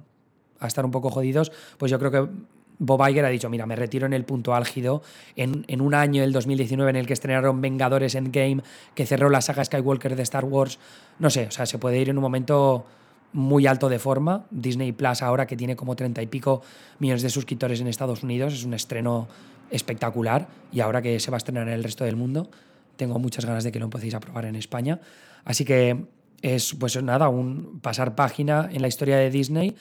estar 0.63 0.85
un 0.85 0.91
poco 0.91 1.11
jodidos, 1.11 1.53
pues 1.79 1.91
yo 1.91 1.99
creo 1.99 2.11
que 2.11 2.31
Bob 2.79 3.09
Iger 3.09 3.25
ha 3.25 3.29
dicho, 3.29 3.49
mira, 3.49 3.67
me 3.67 3.77
retiro 3.77 4.07
en 4.07 4.13
el 4.13 4.25
punto 4.25 4.55
álgido, 4.55 5.03
en, 5.35 5.65
en 5.69 5.81
un 5.81 5.95
año, 5.95 6.23
el 6.23 6.33
2019, 6.33 6.91
en 6.91 6.97
el 6.97 7.07
que 7.07 7.13
estrenaron 7.13 7.61
Vengadores 7.61 8.15
Endgame, 8.15 8.63
que 8.95 9.07
cerró 9.07 9.31
la 9.31 9.41
saga 9.41 9.65
Skywalker 9.65 10.17
de 10.17 10.23
Star 10.23 10.45
Wars, 10.45 10.79
no 11.19 11.31
sé, 11.31 11.47
o 11.47 11.51
sea, 11.51 11.67
se 11.67 11.79
puede 11.79 11.99
ir 11.99 12.11
en 12.11 12.19
un 12.19 12.23
momento 12.23 12.85
muy 13.33 13.67
alto 13.67 13.89
de 13.89 13.99
forma. 13.99 14.47
Disney 14.51 14.93
Plus 14.93 15.23
ahora 15.23 15.47
que 15.47 15.57
tiene 15.57 15.77
como 15.77 15.95
treinta 15.95 16.23
y 16.23 16.27
pico 16.27 16.63
millones 16.99 17.23
de 17.23 17.31
suscriptores 17.31 17.81
en 17.81 17.87
Estados 17.87 18.23
Unidos, 18.23 18.55
es 18.55 18.65
un 18.65 18.75
estreno 18.75 19.29
espectacular 19.71 20.49
y 20.73 20.81
ahora 20.81 21.03
que 21.03 21.21
se 21.21 21.31
va 21.31 21.37
a 21.37 21.39
estrenar 21.39 21.69
en 21.69 21.75
el 21.75 21.85
resto 21.85 22.05
del 22.05 22.17
mundo, 22.17 22.51
tengo 22.97 23.19
muchas 23.19 23.45
ganas 23.45 23.65
de 23.65 23.73
que 23.73 23.79
lo 23.79 23.85
empecéis 23.85 24.15
a 24.15 24.21
probar 24.21 24.47
en 24.47 24.57
España. 24.57 25.01
Así 25.45 25.65
que 25.65 26.07
es 26.55 26.75
pues 26.75 27.03
nada, 27.03 27.29
un 27.29 27.81
pasar 27.81 28.15
página 28.15 28.69
en 28.73 28.81
la 28.81 28.89
historia 28.89 29.17
de 29.17 29.31
Disney 29.31 29.75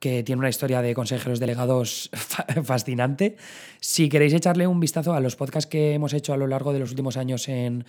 que 0.00 0.22
tiene 0.22 0.38
una 0.38 0.48
historia 0.48 0.80
de 0.80 0.94
consejeros 0.94 1.40
delegados 1.40 2.10
fascinante. 2.64 3.36
Si 3.80 4.08
queréis 4.08 4.32
echarle 4.32 4.66
un 4.66 4.80
vistazo 4.80 5.12
a 5.12 5.20
los 5.20 5.36
podcasts 5.36 5.68
que 5.68 5.94
hemos 5.94 6.14
hecho 6.14 6.32
a 6.32 6.36
lo 6.36 6.46
largo 6.46 6.72
de 6.72 6.78
los 6.78 6.90
últimos 6.90 7.16
años 7.16 7.48
en, 7.48 7.84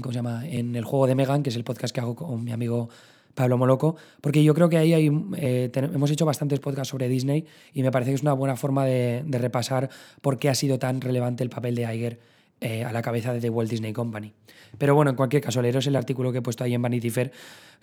¿cómo 0.00 0.12
se 0.12 0.16
llama? 0.16 0.46
en 0.46 0.76
el 0.76 0.84
juego 0.84 1.06
de 1.06 1.14
Megan, 1.14 1.42
que 1.42 1.50
es 1.50 1.56
el 1.56 1.64
podcast 1.64 1.94
que 1.94 2.00
hago 2.00 2.14
con 2.14 2.44
mi 2.44 2.52
amigo 2.52 2.88
Pablo 3.34 3.58
Moloco, 3.58 3.96
porque 4.20 4.44
yo 4.44 4.54
creo 4.54 4.68
que 4.68 4.76
ahí 4.78 4.94
hay, 4.94 5.10
eh, 5.36 5.70
hemos 5.74 6.10
hecho 6.10 6.24
bastantes 6.24 6.60
podcasts 6.60 6.90
sobre 6.90 7.08
Disney 7.08 7.46
y 7.72 7.82
me 7.82 7.90
parece 7.90 8.12
que 8.12 8.14
es 8.14 8.22
una 8.22 8.34
buena 8.34 8.56
forma 8.56 8.84
de, 8.84 9.22
de 9.26 9.38
repasar 9.38 9.90
por 10.20 10.38
qué 10.38 10.50
ha 10.50 10.54
sido 10.54 10.78
tan 10.78 11.00
relevante 11.00 11.42
el 11.42 11.50
papel 11.50 11.74
de 11.74 11.94
Iger 11.94 12.31
eh, 12.62 12.84
a 12.84 12.92
la 12.92 13.02
cabeza 13.02 13.32
de 13.32 13.40
The 13.40 13.50
Walt 13.50 13.68
Disney 13.68 13.92
Company. 13.92 14.32
Pero 14.78 14.94
bueno, 14.94 15.10
en 15.10 15.16
cualquier 15.16 15.42
caso, 15.42 15.60
leeros 15.60 15.86
el 15.86 15.96
artículo 15.96 16.30
que 16.30 16.38
he 16.38 16.42
puesto 16.42 16.62
ahí 16.64 16.74
en 16.74 16.80
Vanity 16.80 17.10
Fair, 17.10 17.32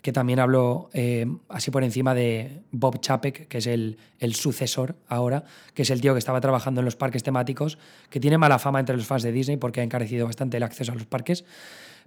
que 0.02 0.14
también 0.14 0.40
hablo 0.40 0.90
eh, 0.94 1.26
así 1.50 1.70
por 1.70 1.84
encima 1.84 2.16
de 2.16 2.62
Bob 2.72 3.02
Chapek, 3.02 3.48
que 3.48 3.58
es 3.58 3.68
el, 3.68 3.98
el, 4.20 4.36
sucesor 4.36 4.96
ahora, 5.08 5.44
que 5.74 5.82
es 5.82 5.90
el 5.90 6.00
tío 6.00 6.14
que 6.14 6.20
estaba 6.20 6.40
trabajando 6.40 6.80
en 6.80 6.86
los 6.86 6.96
parques 6.96 7.24
temáticos, 7.24 7.78
que 8.10 8.20
tiene 8.20 8.38
mala 8.38 8.58
fama 8.58 8.80
entre 8.80 8.96
los 8.96 9.06
fans 9.06 9.24
de 9.24 9.32
Disney 9.34 9.58
porque 9.58 9.82
ha 9.82 9.84
encarecido 9.84 10.26
bastante 10.26 10.58
el 10.58 10.64
acceso 10.64 10.94
a 10.94 10.96
los 10.96 11.06
parques. 11.06 11.44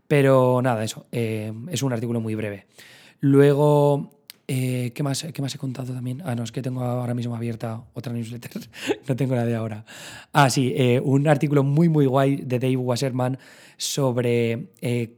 Pero 0.08 0.60
nada, 0.62 0.82
eso, 0.82 1.06
eh, 1.12 1.52
es 1.70 1.82
un 1.82 1.92
artículo 1.92 2.20
muy 2.20 2.34
breve. 2.34 2.66
Luego, 3.20 4.10
eh, 4.54 4.92
¿qué, 4.94 5.02
más, 5.02 5.26
¿Qué 5.32 5.40
más 5.40 5.54
he 5.54 5.58
contado 5.58 5.94
también? 5.94 6.22
Ah, 6.26 6.34
no, 6.34 6.42
es 6.42 6.52
que 6.52 6.60
tengo 6.60 6.82
ahora 6.82 7.14
mismo 7.14 7.34
abierta 7.34 7.84
otra 7.94 8.12
newsletter. 8.12 8.68
no 9.08 9.16
tengo 9.16 9.34
la 9.34 9.46
de 9.46 9.54
ahora. 9.54 9.86
Ah, 10.30 10.50
sí, 10.50 10.74
eh, 10.76 11.00
un 11.02 11.26
artículo 11.26 11.62
muy, 11.62 11.88
muy 11.88 12.04
guay 12.04 12.36
de 12.36 12.58
Dave 12.58 12.76
Wasserman 12.76 13.38
sobre, 13.78 14.68
eh, 14.82 15.16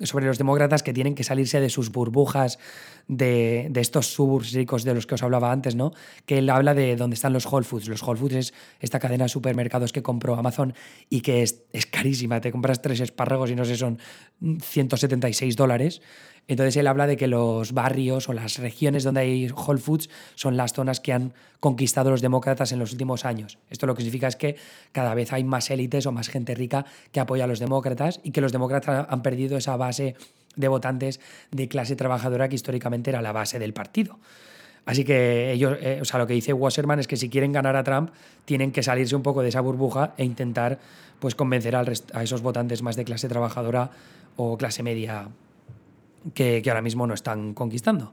sobre 0.00 0.24
los 0.24 0.38
demócratas 0.38 0.82
que 0.82 0.94
tienen 0.94 1.14
que 1.14 1.24
salirse 1.24 1.60
de 1.60 1.68
sus 1.68 1.92
burbujas 1.92 2.58
de, 3.06 3.66
de, 3.68 3.80
estos 3.82 4.06
suburbs 4.06 4.52
ricos 4.52 4.82
de 4.82 4.94
los 4.94 5.06
que 5.06 5.16
os 5.16 5.22
hablaba 5.22 5.52
antes, 5.52 5.74
¿no? 5.76 5.92
Que 6.24 6.38
él 6.38 6.48
habla 6.48 6.72
de 6.72 6.96
dónde 6.96 7.16
están 7.16 7.34
los 7.34 7.44
Whole 7.44 7.66
Foods. 7.66 7.88
Los 7.88 8.02
Whole 8.02 8.18
Foods 8.18 8.34
es 8.34 8.54
esta 8.80 8.98
cadena 8.98 9.24
de 9.24 9.28
supermercados 9.28 9.92
que 9.92 10.02
compró 10.02 10.36
Amazon 10.36 10.72
y 11.10 11.20
que 11.20 11.42
es, 11.42 11.64
es 11.74 11.84
carísima. 11.84 12.40
Te 12.40 12.50
compras 12.50 12.80
tres 12.80 13.00
espárragos 13.00 13.50
y 13.50 13.56
no 13.56 13.66
sé, 13.66 13.76
son 13.76 13.98
176 14.40 15.54
dólares. 15.54 16.00
Entonces 16.46 16.76
él 16.76 16.86
habla 16.86 17.06
de 17.06 17.16
que 17.16 17.26
los 17.26 17.72
barrios 17.72 18.28
o 18.28 18.34
las 18.34 18.58
regiones 18.58 19.02
donde 19.02 19.20
hay 19.20 19.50
Whole 19.50 19.80
Foods 19.80 20.10
son 20.34 20.56
las 20.56 20.74
zonas 20.74 21.00
que 21.00 21.12
han 21.12 21.32
conquistado 21.60 22.10
los 22.10 22.20
demócratas 22.20 22.72
en 22.72 22.78
los 22.78 22.92
últimos 22.92 23.24
años. 23.24 23.58
Esto 23.70 23.86
lo 23.86 23.94
que 23.94 24.02
significa 24.02 24.28
es 24.28 24.36
que 24.36 24.56
cada 24.92 25.14
vez 25.14 25.32
hay 25.32 25.44
más 25.44 25.70
élites 25.70 26.04
o 26.06 26.12
más 26.12 26.28
gente 26.28 26.54
rica 26.54 26.84
que 27.12 27.20
apoya 27.20 27.44
a 27.44 27.46
los 27.46 27.60
demócratas 27.60 28.20
y 28.22 28.32
que 28.32 28.42
los 28.42 28.52
demócratas 28.52 29.06
han 29.08 29.22
perdido 29.22 29.56
esa 29.56 29.76
base 29.76 30.16
de 30.56 30.68
votantes 30.68 31.20
de 31.50 31.66
clase 31.68 31.96
trabajadora 31.96 32.48
que 32.48 32.56
históricamente 32.56 33.10
era 33.10 33.22
la 33.22 33.32
base 33.32 33.58
del 33.58 33.72
partido. 33.72 34.18
Así 34.86 35.04
que 35.04 35.52
ellos, 35.52 35.78
eh, 35.80 35.98
o 36.02 36.04
sea, 36.04 36.18
lo 36.18 36.26
que 36.26 36.34
dice 36.34 36.52
Wasserman 36.52 37.00
es 37.00 37.06
que 37.06 37.16
si 37.16 37.30
quieren 37.30 37.52
ganar 37.52 37.74
a 37.74 37.84
Trump, 37.84 38.10
tienen 38.44 38.70
que 38.70 38.82
salirse 38.82 39.16
un 39.16 39.22
poco 39.22 39.40
de 39.40 39.48
esa 39.48 39.62
burbuja 39.62 40.12
e 40.18 40.24
intentar 40.24 40.78
pues, 41.20 41.34
convencer 41.34 41.74
a 41.74 42.22
esos 42.22 42.42
votantes 42.42 42.82
más 42.82 42.94
de 42.96 43.04
clase 43.04 43.28
trabajadora 43.28 43.90
o 44.36 44.58
clase 44.58 44.82
media 44.82 45.28
que, 46.32 46.62
ahora 46.66 46.82
mismo 46.82 47.06
no 47.06 47.14
están 47.14 47.54
conquistando. 47.54 48.12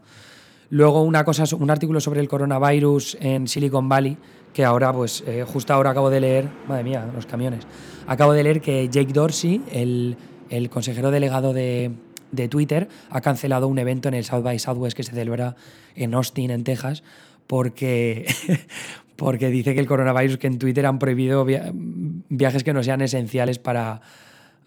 Luego 0.70 1.04
una 1.04 1.24
cosa, 1.24 1.44
un 1.56 1.70
artículo 1.70 2.00
sobre 2.00 2.22
el 2.22 2.28
coronavirus 2.28 3.18
en 3.20 3.48
Silicon 3.48 3.90
Valley, 3.90 4.18
que 4.54 4.66
ahora, 4.66 4.92
pues 4.94 5.24
eh, 5.28 5.46
justo 5.46 5.74
ahora 5.74 5.92
acabo 5.92 6.10
de 6.10 6.22
leer, 6.22 6.50
madre 6.68 6.84
mía, 6.84 7.10
los 7.14 7.26
camiones, 7.26 7.68
acabo 8.08 8.34
de 8.34 8.44
leer 8.44 8.62
que 8.62 8.90
Jake 8.90 9.14
Dorsey, 9.14 9.62
el, 9.72 10.18
el 10.50 10.70
consejero 10.70 11.12
delegado 11.12 11.54
de, 11.54 11.92
de, 12.32 12.48
Twitter, 12.48 12.88
ha 13.10 13.22
cancelado 13.22 13.68
un 13.68 13.80
evento 13.80 14.08
en 14.10 14.16
el 14.16 14.24
South 14.24 14.44
by 14.44 14.60
Southwest 14.60 14.96
que 14.96 15.04
se 15.04 15.12
celebra 15.14 15.56
en 15.96 16.14
Austin, 16.14 16.52
en 16.52 16.64
Texas, 16.64 17.04
porque, 17.48 18.26
porque 19.18 19.50
dice 19.50 19.74
que 19.74 19.80
el 19.82 19.88
coronavirus, 19.88 20.38
que 20.38 20.48
en 20.48 20.58
Twitter 20.58 20.86
han 20.86 21.00
prohibido 21.00 21.46
viajes 22.30 22.64
que 22.64 22.74
no 22.74 22.82
sean 22.82 23.02
esenciales 23.02 23.60
para 23.60 24.02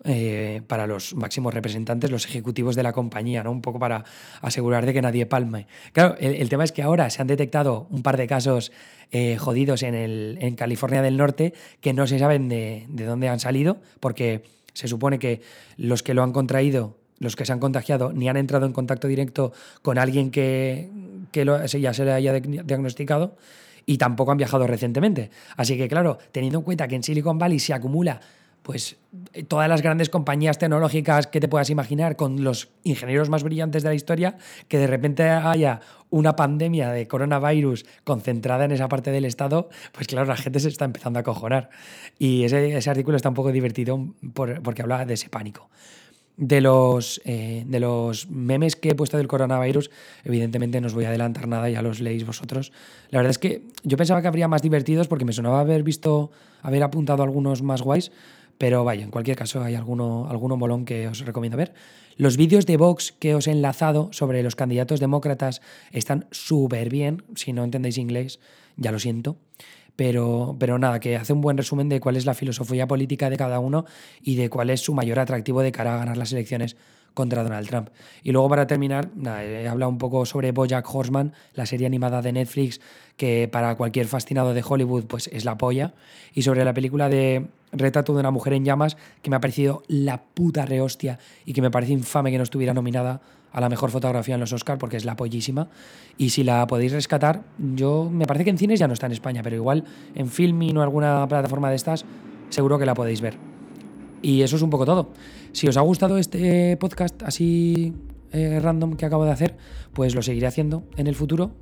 eh, 0.04 0.62
para 0.66 0.86
los 0.86 1.14
máximos 1.14 1.54
representantes, 1.54 2.10
los 2.10 2.26
ejecutivos 2.26 2.76
de 2.76 2.82
la 2.82 2.92
compañía, 2.92 3.42
¿no? 3.42 3.50
un 3.50 3.62
poco 3.62 3.78
para 3.78 4.04
asegurar 4.42 4.84
de 4.86 4.92
que 4.92 5.02
nadie 5.02 5.26
palme. 5.26 5.66
Claro, 5.92 6.16
el, 6.18 6.48
tema 6.48 6.64
es 6.64 6.72
que 6.72 6.82
ahora 6.82 7.08
se 7.10 7.22
han 7.22 7.28
detectado 7.28 7.86
un 7.90 8.02
par 8.02 8.16
de 8.16 8.26
casos 8.26 8.72
eh, 9.12 9.36
jodidos 9.38 9.82
en, 9.82 9.94
el, 9.94 10.38
en 10.40 10.56
California 10.56 11.02
del 11.02 11.16
Norte 11.16 11.54
que 11.80 11.92
no 11.92 12.06
se 12.06 12.18
saben 12.18 12.48
de, 12.48 12.86
de 12.88 13.04
dónde 13.04 13.28
han 13.28 13.40
salido, 13.40 13.78
porque 14.00 14.42
se 14.72 14.88
supone 14.88 15.18
que 15.18 15.40
los 15.76 16.02
que 16.02 16.14
lo 16.14 16.22
han 16.22 16.32
contraído 16.32 16.96
los 17.18 17.36
que 17.36 17.46
se 17.46 17.52
han 17.52 17.60
contagiado 17.60 18.12
ni 18.12 18.28
han 18.28 18.36
entrado 18.36 18.66
en 18.66 18.72
contacto 18.72 19.08
directo 19.08 19.52
con 19.82 19.98
alguien 19.98 20.30
que, 20.30 20.90
que 21.32 21.44
ya 21.80 21.94
se 21.94 22.04
le 22.04 22.12
haya 22.12 22.32
diagnosticado 22.34 23.36
y 23.86 23.98
tampoco 23.98 24.32
han 24.32 24.38
viajado 24.38 24.66
recientemente. 24.66 25.30
Así 25.56 25.76
que, 25.76 25.88
claro, 25.88 26.18
teniendo 26.32 26.58
en 26.58 26.64
cuenta 26.64 26.88
que 26.88 26.96
en 26.96 27.02
Silicon 27.02 27.38
Valley 27.38 27.58
se 27.58 27.74
acumula 27.74 28.20
pues 28.64 28.96
eh, 29.34 29.44
todas 29.44 29.68
las 29.68 29.82
grandes 29.82 30.08
compañías 30.08 30.58
tecnológicas 30.58 31.26
que 31.26 31.38
te 31.38 31.48
puedas 31.48 31.68
imaginar, 31.68 32.16
con 32.16 32.42
los 32.42 32.70
ingenieros 32.82 33.28
más 33.28 33.44
brillantes 33.44 33.82
de 33.82 33.90
la 33.90 33.94
historia, 33.94 34.38
que 34.68 34.78
de 34.78 34.86
repente 34.86 35.22
haya 35.28 35.80
una 36.08 36.34
pandemia 36.34 36.90
de 36.90 37.06
coronavirus 37.06 37.84
concentrada 38.04 38.64
en 38.64 38.72
esa 38.72 38.88
parte 38.88 39.10
del 39.10 39.26
Estado, 39.26 39.68
pues 39.92 40.06
claro, 40.06 40.26
la 40.26 40.36
gente 40.36 40.60
se 40.60 40.68
está 40.68 40.86
empezando 40.86 41.18
a 41.18 41.22
cojonar. 41.22 41.68
Y 42.18 42.44
ese, 42.44 42.88
artículo 42.88 43.16
está 43.16 43.28
un 43.28 43.34
poco 43.34 43.52
divertido 43.52 44.14
porque 44.32 44.82
habla 44.82 45.04
de 45.04 45.14
ese 45.14 45.28
pánico. 45.28 45.68
De 46.36 46.60
los, 46.60 47.20
eh, 47.24 47.64
de 47.66 47.78
los 47.78 48.28
memes 48.28 48.74
que 48.74 48.90
he 48.90 48.94
puesto 48.94 49.18
del 49.18 49.28
coronavirus, 49.28 49.90
evidentemente 50.24 50.80
no 50.80 50.88
os 50.88 50.94
voy 50.94 51.04
a 51.04 51.08
adelantar 51.08 51.46
nada, 51.46 51.68
ya 51.68 51.82
los 51.82 52.00
leéis 52.00 52.26
vosotros. 52.26 52.72
La 53.10 53.18
verdad 53.18 53.30
es 53.30 53.38
que 53.38 53.62
yo 53.84 53.96
pensaba 53.96 54.22
que 54.22 54.26
habría 54.26 54.48
más 54.48 54.62
divertidos 54.62 55.06
porque 55.06 55.24
me 55.24 55.32
sonaba 55.32 55.60
haber 55.60 55.82
visto, 55.82 56.32
haber 56.62 56.82
apuntado 56.82 57.22
algunos 57.22 57.62
más 57.62 57.82
guays, 57.82 58.10
pero 58.58 58.84
vaya, 58.84 59.04
en 59.04 59.10
cualquier 59.10 59.36
caso 59.36 59.62
hay 59.62 59.74
alguno, 59.74 60.26
alguno 60.28 60.56
molón 60.56 60.84
que 60.84 61.08
os 61.08 61.20
recomiendo 61.24 61.56
ver. 61.56 61.74
Los 62.16 62.36
vídeos 62.36 62.66
de 62.66 62.76
Vox 62.76 63.12
que 63.12 63.34
os 63.34 63.46
he 63.48 63.50
enlazado 63.50 64.08
sobre 64.12 64.42
los 64.42 64.54
candidatos 64.54 65.00
demócratas 65.00 65.60
están 65.90 66.26
súper 66.30 66.88
bien. 66.88 67.24
Si 67.34 67.52
no 67.52 67.64
entendéis 67.64 67.98
inglés, 67.98 68.38
ya 68.76 68.92
lo 68.92 68.98
siento. 68.98 69.36
Pero, 69.96 70.56
pero 70.58 70.78
nada, 70.78 70.98
que 70.98 71.16
hace 71.16 71.32
un 71.32 71.40
buen 71.40 71.56
resumen 71.56 71.88
de 71.88 72.00
cuál 72.00 72.16
es 72.16 72.26
la 72.26 72.34
filosofía 72.34 72.86
política 72.86 73.30
de 73.30 73.36
cada 73.36 73.60
uno 73.60 73.84
y 74.22 74.36
de 74.36 74.50
cuál 74.50 74.70
es 74.70 74.80
su 74.80 74.92
mayor 74.94 75.18
atractivo 75.18 75.62
de 75.62 75.72
cara 75.72 75.94
a 75.94 75.98
ganar 75.98 76.16
las 76.16 76.32
elecciones 76.32 76.76
contra 77.14 77.44
Donald 77.44 77.68
Trump. 77.68 77.88
Y 78.22 78.32
luego 78.32 78.48
para 78.48 78.66
terminar, 78.66 79.08
he 79.24 79.68
hablado 79.68 79.90
un 79.90 79.98
poco 79.98 80.26
sobre 80.26 80.50
Bojack 80.50 80.92
Horseman, 80.92 81.32
la 81.54 81.64
serie 81.64 81.86
animada 81.86 82.20
de 82.20 82.32
Netflix 82.32 82.80
que 83.16 83.48
para 83.50 83.76
cualquier 83.76 84.06
fascinado 84.06 84.52
de 84.52 84.64
Hollywood 84.66 85.04
pues 85.04 85.28
es 85.28 85.44
la 85.44 85.56
polla, 85.56 85.94
y 86.34 86.42
sobre 86.42 86.64
la 86.64 86.74
película 86.74 87.08
de 87.08 87.46
Retrato 87.70 88.12
de 88.14 88.20
una 88.20 88.30
mujer 88.30 88.52
en 88.52 88.64
llamas, 88.64 88.96
que 89.22 89.30
me 89.30 89.36
ha 89.36 89.40
parecido 89.40 89.82
la 89.88 90.22
puta 90.22 90.64
rehostia 90.64 91.18
y 91.44 91.54
que 91.54 91.62
me 91.62 91.70
parece 91.70 91.92
infame 91.92 92.30
que 92.30 92.36
no 92.36 92.44
estuviera 92.44 92.74
nominada 92.74 93.20
a 93.54 93.60
la 93.60 93.68
mejor 93.68 93.90
fotografía 93.90 94.34
en 94.34 94.40
los 94.40 94.52
Oscars 94.52 94.78
porque 94.78 94.96
es 94.96 95.04
la 95.04 95.16
pollísima. 95.16 95.68
Y 96.18 96.30
si 96.30 96.42
la 96.42 96.66
podéis 96.66 96.92
rescatar, 96.92 97.44
yo 97.58 98.10
me 98.10 98.26
parece 98.26 98.44
que 98.44 98.50
en 98.50 98.58
cines 98.58 98.80
ya 98.80 98.88
no 98.88 98.94
está 98.94 99.06
en 99.06 99.12
España, 99.12 99.42
pero 99.42 99.56
igual 99.56 99.84
en 100.14 100.28
Filmin 100.28 100.76
o 100.76 100.82
alguna 100.82 101.26
plataforma 101.28 101.70
de 101.70 101.76
estas, 101.76 102.04
seguro 102.50 102.78
que 102.78 102.84
la 102.84 102.94
podéis 102.94 103.20
ver. 103.20 103.38
Y 104.22 104.42
eso 104.42 104.56
es 104.56 104.62
un 104.62 104.70
poco 104.70 104.84
todo. 104.84 105.12
Si 105.52 105.68
os 105.68 105.76
ha 105.76 105.82
gustado 105.82 106.18
este 106.18 106.76
podcast 106.78 107.22
así 107.22 107.94
eh, 108.32 108.58
random 108.60 108.96
que 108.96 109.06
acabo 109.06 109.24
de 109.24 109.30
hacer, 109.30 109.56
pues 109.92 110.16
lo 110.16 110.22
seguiré 110.22 110.48
haciendo 110.48 110.82
en 110.96 111.06
el 111.06 111.14
futuro. 111.14 111.52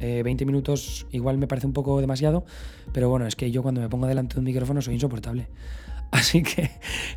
20 0.00 0.30
eh, 0.30 0.46
minutos 0.46 1.06
igual 1.12 1.38
me 1.38 1.46
parece 1.46 1.66
un 1.66 1.72
poco 1.72 1.98
demasiado, 2.00 2.44
pero 2.92 3.08
bueno, 3.08 3.26
es 3.26 3.36
que 3.36 3.50
yo 3.50 3.62
cuando 3.62 3.80
me 3.80 3.88
pongo 3.88 4.06
delante 4.06 4.34
de 4.34 4.40
un 4.40 4.44
micrófono 4.44 4.82
soy 4.82 4.94
insoportable. 4.94 5.48
Así 6.10 6.42
que 6.42 6.70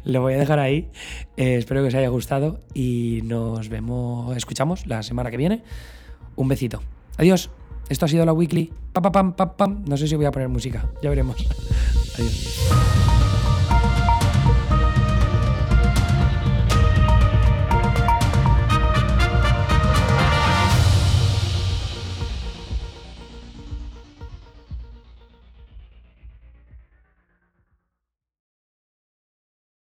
lo 0.04 0.22
voy 0.22 0.34
a 0.34 0.38
dejar 0.38 0.60
ahí. 0.60 0.90
Eh, 1.38 1.56
espero 1.56 1.82
que 1.82 1.88
os 1.88 1.96
haya 1.96 2.10
gustado 2.10 2.60
y 2.74 3.22
nos 3.24 3.70
vemos, 3.70 4.36
escuchamos 4.36 4.86
la 4.88 5.04
semana 5.04 5.32
que 5.32 5.38
viene. 5.38 5.64
Un 6.36 6.48
besito. 6.48 6.82
Adiós. 7.18 7.50
Esto 7.90 8.06
ha 8.06 8.08
sido 8.08 8.26
la 8.26 8.32
weekly. 8.32 8.72
pam, 8.94 9.12
pam, 9.12 9.56
pam. 9.58 9.84
No 9.86 9.98
sé 9.98 10.08
si 10.08 10.16
voy 10.16 10.26
a 10.26 10.32
poner 10.32 10.48
música. 10.48 10.90
Ya 11.02 11.10
veremos. 11.10 11.46
Adiós. 12.16 13.11